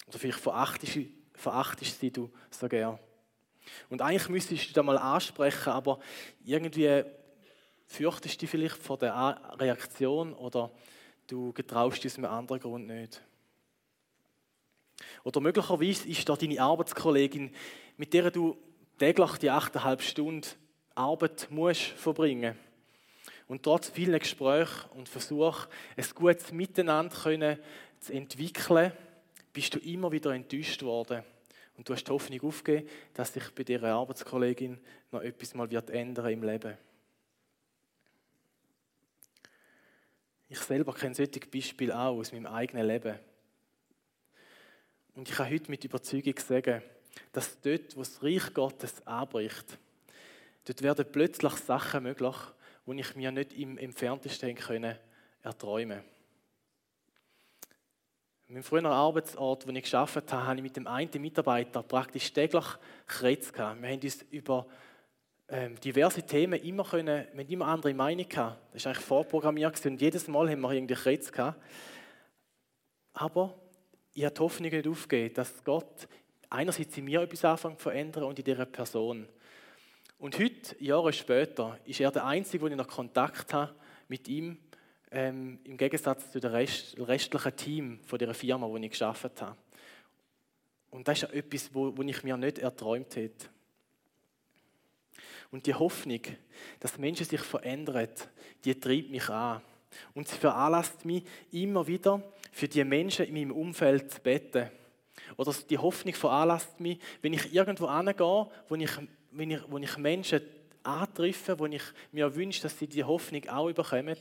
Oder 0.06 0.18
vielleicht 0.18 0.40
verachtest, 0.40 0.98
verachtest 1.34 2.00
sie 2.00 2.12
so 2.50 2.68
gern. 2.68 2.98
Und 3.90 4.02
eigentlich 4.02 4.28
müsstest 4.28 4.70
du 4.70 4.74
da 4.74 4.82
mal 4.82 4.98
ansprechen, 4.98 5.70
aber 5.70 5.98
irgendwie 6.44 7.04
fürchtest 7.86 8.36
du 8.36 8.38
dich 8.40 8.50
vielleicht 8.50 8.82
vor 8.82 8.98
der 8.98 9.40
Reaktion 9.58 10.32
oder 10.34 10.70
du 11.26 11.52
getraust 11.52 12.02
dich 12.02 12.12
aus 12.12 12.18
einem 12.18 12.30
anderen 12.30 12.60
Grund 12.60 12.86
nicht. 12.86 13.22
Oder 15.24 15.40
möglicherweise 15.40 16.08
ist 16.08 16.28
da 16.28 16.36
deine 16.36 16.60
Arbeitskollegin, 16.60 17.54
mit 17.96 18.14
der 18.14 18.30
du 18.30 18.56
täglich 18.98 19.32
die 19.38 19.50
8,5 19.50 20.00
Stunden 20.00 20.48
Arbeit 20.94 21.48
musst 21.50 21.82
verbringen 21.82 22.56
und 23.46 23.62
trotz 23.62 23.90
vielen 23.90 24.18
Gesprächen 24.18 24.90
und 24.94 25.08
Versuchen, 25.08 25.66
ein 25.96 26.04
gutes 26.14 26.52
Miteinander 26.52 27.58
zu 28.00 28.12
entwickeln, 28.12 28.92
bist 29.56 29.74
du 29.74 29.78
immer 29.78 30.12
wieder 30.12 30.32
enttäuscht 30.32 30.82
worden 30.82 31.22
und 31.78 31.88
du 31.88 31.94
hast 31.94 32.04
die 32.04 32.10
Hoffnung 32.10 32.42
aufgegeben, 32.42 32.90
dass 33.14 33.32
sich 33.32 33.48
bei 33.54 33.64
dieser 33.64 33.94
Arbeitskollegin 33.94 34.78
noch 35.10 35.22
etwas 35.22 35.54
mal 35.54 35.70
wird 35.70 35.88
ändern 35.88 36.30
im 36.30 36.42
Leben. 36.42 36.76
Ich 40.50 40.58
selber 40.58 40.92
kenne 40.92 41.14
solche 41.14 41.40
Beispiele 41.40 41.98
auch 41.98 42.18
aus 42.18 42.32
meinem 42.32 42.44
eigenen 42.44 42.86
Leben. 42.86 43.18
Und 45.14 45.26
ich 45.30 45.34
kann 45.34 45.50
heute 45.50 45.70
mit 45.70 45.82
Überzeugung 45.82 46.38
sagen, 46.38 46.82
dass 47.32 47.58
dort, 47.58 47.96
wo 47.96 48.00
das 48.00 48.22
Reich 48.22 48.52
Gottes 48.52 49.06
anbricht, 49.06 49.78
dort 50.66 50.82
werden 50.82 51.06
plötzlich 51.10 51.54
Sachen 51.54 52.02
möglich, 52.02 52.36
die 52.86 53.00
ich 53.00 53.16
mir 53.16 53.32
nicht 53.32 53.54
im 53.54 53.78
entferntesten 53.78 54.54
können 54.54 54.98
erträumen 55.42 56.00
konnte. 56.00 56.15
Meinem 58.48 58.62
früheren 58.62 58.86
Arbeitsort, 58.86 59.66
wo 59.66 59.72
ich 59.72 59.90
gearbeitet 59.90 60.32
habe, 60.32 60.46
habe 60.46 60.56
ich 60.58 60.62
mit 60.62 60.76
dem 60.76 60.86
einen 60.86 61.10
Mitarbeiter 61.20 61.82
praktisch 61.82 62.32
täglich 62.32 62.64
gehabt. 63.18 63.52
Wir 63.82 63.88
haben 63.88 64.00
uns 64.00 64.22
über 64.30 64.66
ähm, 65.48 65.74
diverse 65.80 66.22
Themen 66.22 66.62
immer 66.62 66.84
können, 66.84 67.26
wir 67.32 67.50
immer 67.50 67.66
andere 67.66 67.92
Meinungen 67.92 68.28
gehabt. 68.28 68.60
Das 68.72 68.84
war 68.84 68.92
eigentlich 68.92 69.04
vorprogrammiert 69.04 69.84
und 69.84 70.00
jedes 70.00 70.28
Mal 70.28 70.48
haben 70.48 70.60
wir 70.60 70.70
irgendwie 70.70 70.94
Kretz 70.94 71.32
gehabt. 71.32 71.60
Aber 73.14 73.52
ich 74.14 74.24
habe 74.24 74.34
die 74.34 74.40
Hoffnung 74.40 74.70
nicht 74.70 74.86
aufgegeben, 74.86 75.34
dass 75.34 75.64
Gott 75.64 76.06
einerseits 76.48 76.96
in 76.96 77.04
mir 77.06 77.22
etwas 77.22 77.44
anfängt 77.44 77.78
zu 77.78 77.82
verändern 77.82 78.22
und 78.22 78.38
in 78.38 78.44
dieser 78.44 78.66
Person. 78.66 79.26
Und 80.18 80.38
heute, 80.38 80.76
Jahre 80.78 81.12
später, 81.12 81.80
ist 81.84 81.98
er 81.98 82.12
der 82.12 82.24
Einzige, 82.24 82.62
wo 82.62 82.68
ich 82.68 82.76
noch 82.76 82.86
Kontakt 82.86 83.52
habe 83.52 83.74
mit 84.06 84.28
ihm 84.28 84.56
ähm, 85.10 85.58
im 85.64 85.76
Gegensatz 85.76 86.30
zu 86.32 86.40
dem 86.40 86.52
Rest, 86.52 86.96
restlichen 86.98 87.56
Team 87.56 88.00
von 88.06 88.18
der 88.18 88.34
Firma, 88.34 88.66
wo 88.66 88.76
ich 88.76 88.90
geschafft 88.90 89.40
habe. 89.40 89.56
Und 90.90 91.06
das 91.06 91.22
ist 91.22 91.32
etwas, 91.32 91.74
wo, 91.74 91.96
wo 91.96 92.02
ich 92.02 92.22
mir 92.22 92.36
nicht 92.36 92.58
erträumt 92.58 93.14
hätte. 93.16 93.48
Und 95.50 95.66
die 95.66 95.74
Hoffnung, 95.74 96.20
dass 96.80 96.98
Menschen 96.98 97.26
sich 97.26 97.40
verändern, 97.40 98.08
die 98.64 98.78
treibt 98.78 99.10
mich 99.10 99.28
an. 99.28 99.62
Und 100.14 100.28
sie 100.28 100.36
veranlasst 100.36 101.04
mich 101.04 101.22
immer 101.52 101.86
wieder, 101.86 102.22
für 102.52 102.68
die 102.68 102.84
Menschen 102.84 103.26
in 103.26 103.34
meinem 103.34 103.52
Umfeld 103.52 104.10
zu 104.10 104.20
beten. 104.20 104.70
Oder 105.36 105.54
die 105.68 105.78
Hoffnung 105.78 106.14
veranlasst 106.14 106.80
mich, 106.80 106.98
wenn 107.22 107.32
ich 107.32 107.54
irgendwo 107.54 107.90
hingehe, 107.94 108.48
wo 108.68 108.74
ich, 108.74 108.90
wenn 109.30 109.50
ich, 109.50 109.60
wo 109.68 109.78
ich 109.78 109.96
Menschen 109.98 110.40
antreffe, 110.82 111.58
wo 111.58 111.66
ich 111.66 111.82
mir 112.12 112.34
wünsche, 112.34 112.62
dass 112.62 112.78
sie 112.78 112.86
die 112.86 113.04
Hoffnung 113.04 113.48
auch 113.48 113.72
bekommen, 113.72 114.16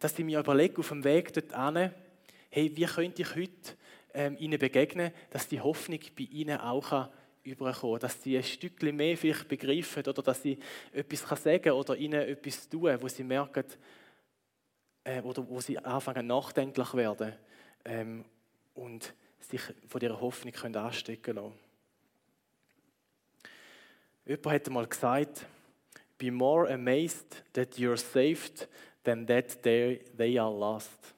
dass 0.00 0.18
ich 0.18 0.24
mir 0.24 0.40
überlege, 0.40 0.78
auf 0.78 0.88
dem 0.88 1.04
Weg 1.04 1.32
dorthin, 1.32 1.92
hey, 2.50 2.72
wie 2.74 2.86
könnte 2.86 3.22
ich 3.22 3.36
heute 3.36 3.76
ähm, 4.14 4.36
ihnen 4.38 4.58
begegnen, 4.58 5.12
dass 5.30 5.46
die 5.46 5.60
Hoffnung 5.60 6.00
bei 6.16 6.24
ihnen 6.24 6.58
auch 6.58 7.08
überkommen 7.44 7.92
kann, 7.92 8.00
dass 8.00 8.22
sie 8.22 8.36
ein 8.36 8.42
Stückchen 8.42 8.96
mehr 8.96 9.16
vielleicht 9.16 9.48
begreifen 9.48 10.06
oder 10.06 10.22
dass 10.22 10.42
sie 10.42 10.58
etwas 10.92 11.42
sagen 11.42 11.62
kann 11.62 11.72
oder 11.72 11.96
ihnen 11.96 12.20
etwas 12.20 12.68
tun, 12.68 12.96
wo 13.00 13.08
sie 13.08 13.24
merken, 13.24 13.64
äh, 15.04 15.20
oder 15.20 15.48
wo 15.48 15.60
sie 15.60 15.78
anfangen 15.78 16.26
nachdenklich 16.26 16.94
werden 16.94 17.34
ähm, 17.84 18.24
und 18.74 19.14
sich 19.38 19.62
von 19.86 20.00
ihrer 20.00 20.20
Hoffnung 20.20 20.52
können 20.52 20.76
anstecken 20.76 21.36
lassen. 21.36 21.54
Jemand 24.26 24.46
hat 24.46 24.66
einmal 24.66 24.86
gesagt, 24.86 25.46
Be 26.18 26.30
more 26.30 26.70
amazed 26.70 27.42
that 27.54 27.78
you're 27.78 27.96
saved 27.96 28.68
than 29.02 29.26
that 29.26 29.62
they 29.62 30.38
are 30.38 30.56
lost. 30.56 31.14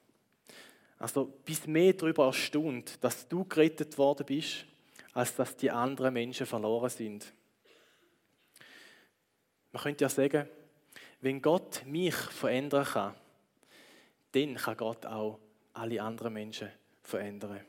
Also 0.98 1.24
bis 1.44 1.66
mehr 1.66 1.92
darüber 1.94 2.26
erstaunt, 2.26 3.02
dass 3.02 3.26
du 3.26 3.44
gerettet 3.44 3.98
worden 3.98 4.24
bist, 4.24 4.64
als 5.12 5.34
dass 5.34 5.56
die 5.56 5.70
anderen 5.70 6.14
Menschen 6.14 6.46
verloren 6.46 6.90
sind. 6.90 7.32
Man 9.72 9.82
könnte 9.82 10.04
ja 10.04 10.08
sagen, 10.08 10.48
wenn 11.20 11.42
Gott 11.42 11.84
mich 11.86 12.14
verändern 12.14 12.84
kann, 12.84 13.14
dann 14.32 14.54
kann 14.54 14.76
Gott 14.76 15.06
auch 15.06 15.38
alle 15.72 16.02
anderen 16.02 16.32
Menschen 16.32 16.68
verändern. 17.02 17.60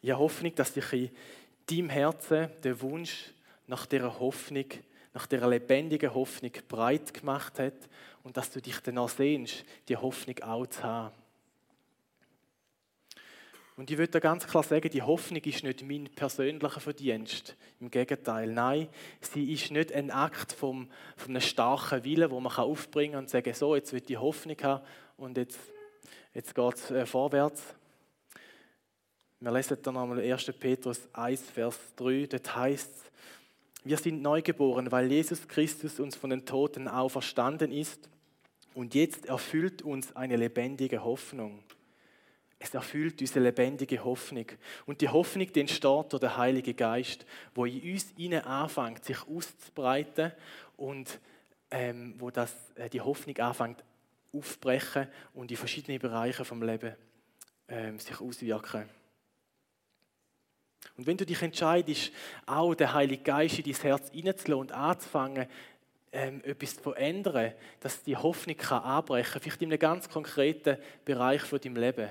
Ich 0.00 0.10
habe 0.10 0.20
Hoffnung, 0.20 0.54
dass 0.54 0.72
sich 0.72 0.92
in 0.92 1.10
deinem 1.66 1.90
Herzen 1.90 2.48
der 2.62 2.80
Wunsch 2.80 3.32
nach 3.66 3.86
dieser 3.86 4.20
Hoffnung, 4.20 4.66
nach 5.16 5.26
dieser 5.26 5.48
lebendigen 5.48 6.12
Hoffnung 6.12 6.52
breit 6.68 7.14
gemacht 7.14 7.58
hat 7.58 7.88
und 8.22 8.36
dass 8.36 8.50
du 8.50 8.60
dich 8.60 8.80
danach 8.80 9.08
sehnst, 9.08 9.64
die 9.88 9.96
Hoffnung 9.96 10.38
auch 10.42 10.66
zu 10.66 10.82
haben. 10.82 11.14
Und 13.76 13.90
ich 13.90 13.96
würde 13.96 14.20
ganz 14.20 14.46
klar 14.46 14.62
sagen, 14.62 14.90
die 14.90 15.00
Hoffnung 15.00 15.40
ist 15.42 15.64
nicht 15.64 15.82
mein 15.82 16.10
persönlicher 16.14 16.80
Verdienst. 16.80 17.56
Im 17.80 17.90
Gegenteil, 17.90 18.52
nein, 18.52 18.88
sie 19.22 19.54
ist 19.54 19.70
nicht 19.70 19.90
ein 19.90 20.10
Akt 20.10 20.52
vom, 20.52 20.90
von 21.16 21.30
einem 21.30 21.40
starken 21.40 22.04
Willen, 22.04 22.30
wo 22.30 22.38
man 22.38 22.52
aufbringen 22.52 23.12
kann 23.12 23.24
und 23.24 23.30
sagen, 23.30 23.54
so, 23.54 23.74
jetzt 23.74 23.94
wird 23.94 24.10
die 24.10 24.18
Hoffnung 24.18 24.58
haben 24.62 24.84
und 25.16 25.38
jetzt, 25.38 25.58
jetzt 26.34 26.54
geht 26.54 26.74
es 26.74 26.90
äh, 26.90 27.06
vorwärts. 27.06 27.74
Wir 29.40 29.50
lesen 29.50 29.78
dann 29.82 29.96
einmal 29.96 30.20
1. 30.20 30.52
Petrus 30.60 31.08
1, 31.14 31.40
Vers 31.52 31.78
3, 31.96 32.26
dort 32.26 32.54
heißt 32.54 32.94
es, 32.94 33.06
wir 33.86 33.98
sind 33.98 34.20
neugeboren, 34.20 34.90
weil 34.90 35.10
Jesus 35.10 35.46
Christus 35.46 36.00
uns 36.00 36.16
von 36.16 36.30
den 36.30 36.44
Toten 36.44 36.88
auferstanden 36.88 37.70
ist 37.70 38.08
und 38.74 38.94
jetzt 38.94 39.26
erfüllt 39.26 39.82
uns 39.82 40.14
eine 40.16 40.36
lebendige 40.36 41.04
Hoffnung. 41.04 41.62
Es 42.58 42.74
erfüllt 42.74 43.20
diese 43.20 43.38
lebendige 43.38 44.02
Hoffnung. 44.02 44.46
Und 44.86 45.02
die 45.02 45.08
Hoffnung, 45.08 45.52
die 45.52 45.60
entsteht 45.60 46.12
durch 46.12 46.20
den 46.20 46.36
Heiligen 46.36 46.74
Geist, 46.74 47.26
wo 47.54 47.64
in 47.64 47.92
uns 47.92 48.12
innen 48.16 48.42
anfängt, 48.42 49.04
sich 49.04 49.18
auszubreiten 49.28 50.32
und 50.76 51.20
ähm, 51.70 52.14
wo 52.18 52.30
das, 52.30 52.54
äh, 52.74 52.88
die 52.88 53.00
Hoffnung 53.00 53.36
anfängt 53.38 53.84
aufzubrechen 54.32 55.06
und 55.34 55.50
in 55.50 55.56
verschiedene 55.56 55.98
Bereiche 55.98 56.44
vom 56.44 56.62
Leben 56.62 56.94
ähm, 57.68 57.98
sich 57.98 58.20
auswirken. 58.20 58.88
Und 60.96 61.06
wenn 61.06 61.16
du 61.16 61.26
dich 61.26 61.42
entscheidest, 61.42 62.12
auch 62.46 62.74
den 62.74 62.92
Heiligen 62.92 63.24
Geist 63.24 63.58
in 63.58 63.64
dein 63.64 63.82
Herz 63.82 64.10
hineinzulassen 64.10 64.60
und 64.60 64.72
anzufangen, 64.72 65.46
ähm, 66.12 66.40
etwas 66.44 66.76
zu 66.76 66.82
verändern, 66.82 67.52
dass 67.80 68.02
die 68.02 68.16
Hoffnung 68.16 68.56
kann 68.56 68.82
anbrechen 68.82 69.32
kann, 69.32 69.42
vielleicht 69.42 69.62
in 69.62 69.70
einem 69.70 69.78
ganz 69.78 70.08
konkreten 70.08 70.78
Bereich 71.04 71.42
von 71.42 71.60
deinem 71.60 71.76
Leben, 71.76 72.08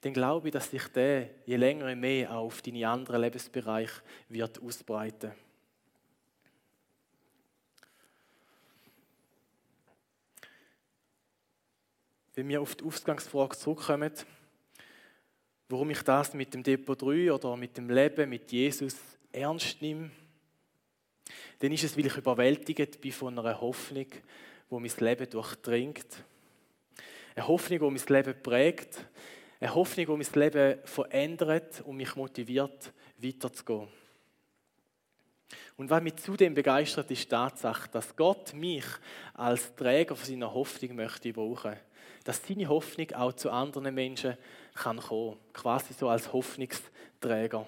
dann 0.00 0.12
glaube 0.12 0.48
ich, 0.48 0.52
dass 0.52 0.70
sich 0.70 0.86
der 0.88 1.28
je 1.44 1.56
länger 1.56 1.88
je 1.88 1.96
mehr 1.96 2.30
auch 2.30 2.46
auf 2.46 2.62
deine 2.62 2.88
anderen 2.88 3.20
Lebensbereiche 3.20 4.00
wird 4.28 4.62
ausbreiten. 4.62 5.32
Wenn 12.34 12.48
wir 12.48 12.62
auf 12.62 12.76
die 12.76 12.84
Ausgangsfrage 12.84 13.56
zurückkommen, 13.56 14.12
warum 15.68 15.90
ich 15.90 16.02
das 16.02 16.34
mit 16.34 16.54
dem 16.54 16.62
Depot 16.62 17.00
3 17.00 17.32
oder 17.32 17.56
mit 17.56 17.76
dem 17.76 17.90
Leben 17.90 18.30
mit 18.30 18.50
Jesus 18.50 18.96
ernst 19.32 19.80
nehme, 19.82 20.10
dann 21.58 21.72
ist 21.72 21.84
es, 21.84 21.96
weil 21.96 22.06
ich 22.06 22.16
überwältigt 22.16 23.00
bin 23.00 23.12
von 23.12 23.38
einer 23.38 23.60
Hoffnung, 23.60 24.06
wo 24.70 24.78
mein 24.78 24.92
Leben 24.98 25.28
durchdringt. 25.28 26.24
Eine 27.34 27.48
Hoffnung, 27.48 27.78
die 27.78 28.00
mein 28.00 28.24
Leben 28.24 28.42
prägt. 28.42 29.06
Eine 29.60 29.74
Hoffnung, 29.74 30.06
die 30.06 30.12
mein 30.12 30.42
Leben 30.42 30.78
verändert 30.84 31.82
und 31.84 31.96
mich 31.96 32.14
motiviert, 32.16 32.92
weiterzugehen. 33.18 33.88
Und 35.76 35.90
was 35.90 36.02
mich 36.02 36.16
zudem 36.16 36.54
begeistert, 36.54 37.10
ist 37.10 37.24
die 37.24 37.28
Tatsache, 37.28 37.88
dass 37.90 38.16
Gott 38.16 38.52
mich 38.54 38.84
als 39.34 39.74
Träger 39.74 40.16
seiner 40.16 40.52
Hoffnung 40.52 40.96
möchte 40.96 41.32
brauchen. 41.32 41.76
Dass 42.24 42.44
seine 42.46 42.68
Hoffnung 42.68 43.12
auch 43.12 43.32
zu 43.32 43.50
anderen 43.50 43.94
Menschen 43.94 44.36
kann 44.78 45.00
kommen. 45.00 45.38
Quasi 45.52 45.92
so 45.92 46.08
als 46.08 46.32
Hoffnungsträger. 46.32 47.66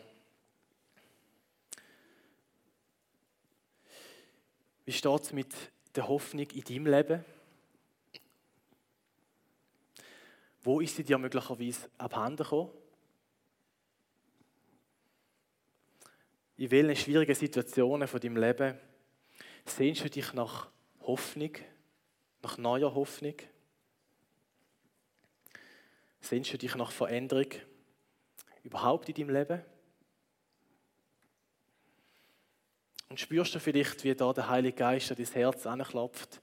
Wie 4.84 4.92
steht 4.92 5.20
es 5.20 5.32
mit 5.32 5.54
der 5.94 6.08
Hoffnung 6.08 6.46
in 6.50 6.64
deinem 6.64 6.86
Leben? 6.86 7.24
Wo 10.62 10.80
ist 10.80 10.96
sie 10.96 11.04
dir 11.04 11.18
möglicherweise 11.18 11.88
abhanden 11.98 12.44
gekommen? 12.44 12.70
In 16.56 16.70
welchen 16.70 16.96
schwierigen 16.96 17.34
Situationen 17.34 18.06
von 18.06 18.20
deinem 18.20 18.36
Leben 18.36 18.78
sehnst 19.64 20.04
du 20.04 20.10
dich 20.10 20.32
nach 20.34 20.68
Hoffnung, 21.02 21.52
nach 22.42 22.58
neuer 22.58 22.94
Hoffnung? 22.94 23.36
Sehnst 26.20 26.52
du 26.52 26.58
dich 26.58 26.74
nach 26.74 26.92
Veränderung 26.92 27.50
überhaupt 28.62 29.08
in 29.08 29.14
deinem 29.14 29.30
Leben? 29.30 29.64
Und 33.08 33.18
spürst 33.18 33.54
du 33.54 33.58
vielleicht, 33.58 34.04
wie 34.04 34.14
da 34.14 34.32
der 34.32 34.48
Heilige 34.48 34.76
Geist 34.76 35.10
an 35.10 35.16
dein 35.16 35.26
Herz 35.26 35.66
anklopft 35.66 36.40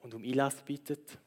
und 0.00 0.12
um 0.12 0.22
Einlass 0.22 0.62
bittet? 0.62 1.18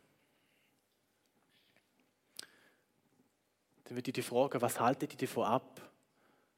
Dann 3.86 3.95
würde 3.95 4.10
ich 4.10 4.15
dich 4.15 4.26
fragen, 4.26 4.62
was 4.62 4.80
haltet 4.80 5.13
ihr 5.13 5.28
davon 5.28 5.45
ab, 5.45 5.82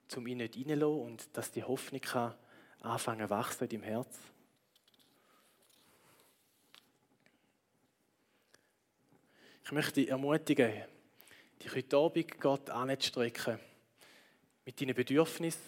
zum 0.07 0.27
ihn 0.27 0.39
nicht 0.39 0.57
reinzulassen 0.57 1.01
und 1.01 1.37
dass 1.37 1.51
die 1.51 1.63
Hoffnung 1.63 2.01
kann 2.01 2.35
anfangen 2.81 3.27
zu 3.27 3.29
wachsen 3.29 3.63
in 3.65 3.69
deinem 3.69 3.83
Herz? 3.83 4.19
Ich 9.63 9.71
möchte 9.71 10.01
dich 10.01 10.09
ermutigen, 10.09 10.83
dich 11.61 11.75
heute 11.75 11.97
Abend 11.97 12.39
Gott 12.39 12.69
anzustrecken. 12.69 13.59
Mit 14.65 14.79
deinen 14.79 14.95
Bedürfnissen, 14.95 15.61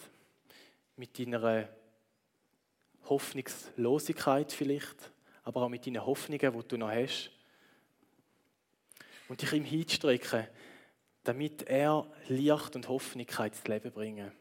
mit 0.95 1.17
deiner 1.17 1.69
Hoffnungslosigkeit 3.05 4.51
vielleicht, 4.51 5.11
aber 5.43 5.63
auch 5.63 5.69
mit 5.69 5.85
deinen 5.85 6.05
Hoffnungen, 6.05 6.53
die 6.53 6.67
du 6.67 6.77
noch 6.77 6.91
hast. 6.91 7.31
Und 9.27 9.41
dich 9.41 9.53
ihm 9.53 9.65
hinstrecken, 9.65 10.47
damit 11.23 11.63
er 11.63 12.05
Licht 12.27 12.75
und 12.75 12.87
Hoffnung 12.87 13.27
ins 13.27 13.67
Leben 13.67 13.91
bringen 13.91 14.31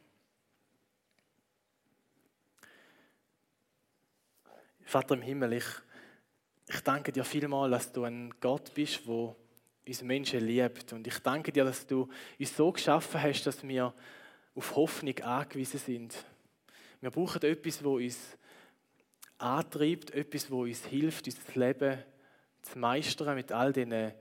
Vater 4.90 5.14
im 5.14 5.22
Himmel, 5.22 5.52
ich, 5.52 5.66
ich 6.66 6.80
danke 6.80 7.12
dir 7.12 7.22
vielmal, 7.22 7.70
dass 7.70 7.92
du 7.92 8.02
ein 8.02 8.34
Gott 8.40 8.74
bist, 8.74 9.06
der 9.06 9.36
uns 9.86 10.02
Menschen 10.02 10.40
liebt. 10.46 10.92
Und 10.92 11.06
ich 11.06 11.18
danke 11.18 11.52
dir, 11.52 11.64
dass 11.64 11.86
du 11.86 12.08
uns 12.38 12.56
so 12.56 12.72
geschaffen 12.72 13.22
hast, 13.22 13.44
dass 13.44 13.66
wir 13.66 13.94
auf 14.54 14.76
Hoffnung 14.76 15.18
angewiesen 15.20 15.78
sind. 15.78 16.24
Wir 17.00 17.10
brauchen 17.10 17.42
etwas, 17.42 17.82
wo 17.82 17.96
uns 17.96 18.36
antreibt, 19.38 20.10
etwas, 20.10 20.50
wo 20.50 20.62
uns 20.62 20.84
hilft, 20.84 21.26
unser 21.26 21.40
Leben 21.54 21.98
zu 22.62 22.78
meistern 22.78 23.34
mit 23.34 23.52
all 23.52 23.72
den 23.72 24.12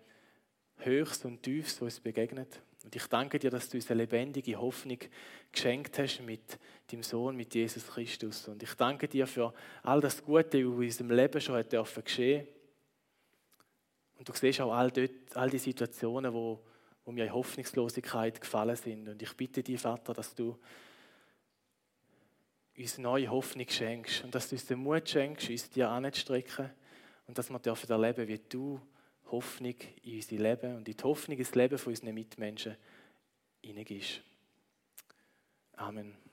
Höchst 0.77 1.25
und 1.25 1.43
Tiefs, 1.43 1.77
die 1.77 1.83
uns 1.83 1.99
begegnet. 1.99 2.61
Und 2.85 2.95
ich 2.95 3.05
danke 3.07 3.37
dir, 3.37 3.49
dass 3.49 3.67
du 3.67 3.75
uns 3.75 3.91
eine 3.91 4.03
lebendige 4.03 4.55
Hoffnung 4.55 4.99
geschenkt 5.51 5.99
hast 5.99 6.21
mit 6.21 6.57
deinem 6.89 7.03
Sohn, 7.03 7.35
mit 7.35 7.53
Jesus 7.53 7.85
Christus. 7.85 8.47
Und 8.47 8.63
ich 8.63 8.73
danke 8.75 9.09
dir 9.09 9.27
für 9.27 9.53
all 9.83 9.99
das 9.99 10.23
Gute, 10.23 10.43
was 10.43 10.53
in 10.53 10.67
unserem 10.67 11.11
Leben 11.11 11.41
schon 11.41 11.55
hat 11.55 11.73
dürfen 11.73 12.03
geschehen 12.03 12.47
und 14.19 14.27
du 14.27 14.33
siehst 14.33 14.59
auch 14.59 14.73
all, 14.73 14.91
dort, 14.91 15.11
all 15.33 15.49
die 15.49 15.57
Situationen, 15.57 16.33
wo, 16.33 16.59
wo 17.05 17.11
mir 17.11 17.25
in 17.25 17.33
Hoffnungslosigkeit 17.33 18.39
gefallen 18.39 18.75
sind. 18.75 19.07
Und 19.07 19.21
ich 19.21 19.33
bitte 19.35 19.63
dich, 19.63 19.79
Vater, 19.79 20.13
dass 20.13 20.35
du 20.35 20.59
uns 22.77 22.97
neue 22.97 23.29
Hoffnung 23.29 23.67
schenkst 23.67 24.25
und 24.25 24.35
dass 24.35 24.49
du 24.49 24.55
uns 24.55 24.65
den 24.65 24.79
Mut 24.79 25.07
schenkst, 25.07 25.49
uns 25.49 25.69
dir 25.69 25.89
anzustrecken 25.89 26.69
und 27.27 27.37
dass 27.37 27.49
wir 27.49 27.59
dürfen 27.59 27.89
erleben, 27.89 28.27
wie 28.27 28.39
du 28.39 28.81
Hoffnung 29.31 29.75
in 30.03 30.15
unser 30.15 30.35
Leben 30.35 30.75
und 30.75 30.87
in 30.87 30.95
die 30.97 31.03
Hoffnung 31.03 31.37
ins 31.37 31.55
Leben 31.55 31.77
von 31.77 31.91
unseren 31.91 32.13
Mitmenschen 32.13 32.75
hineingibst. 33.61 34.21
Amen. 35.77 36.28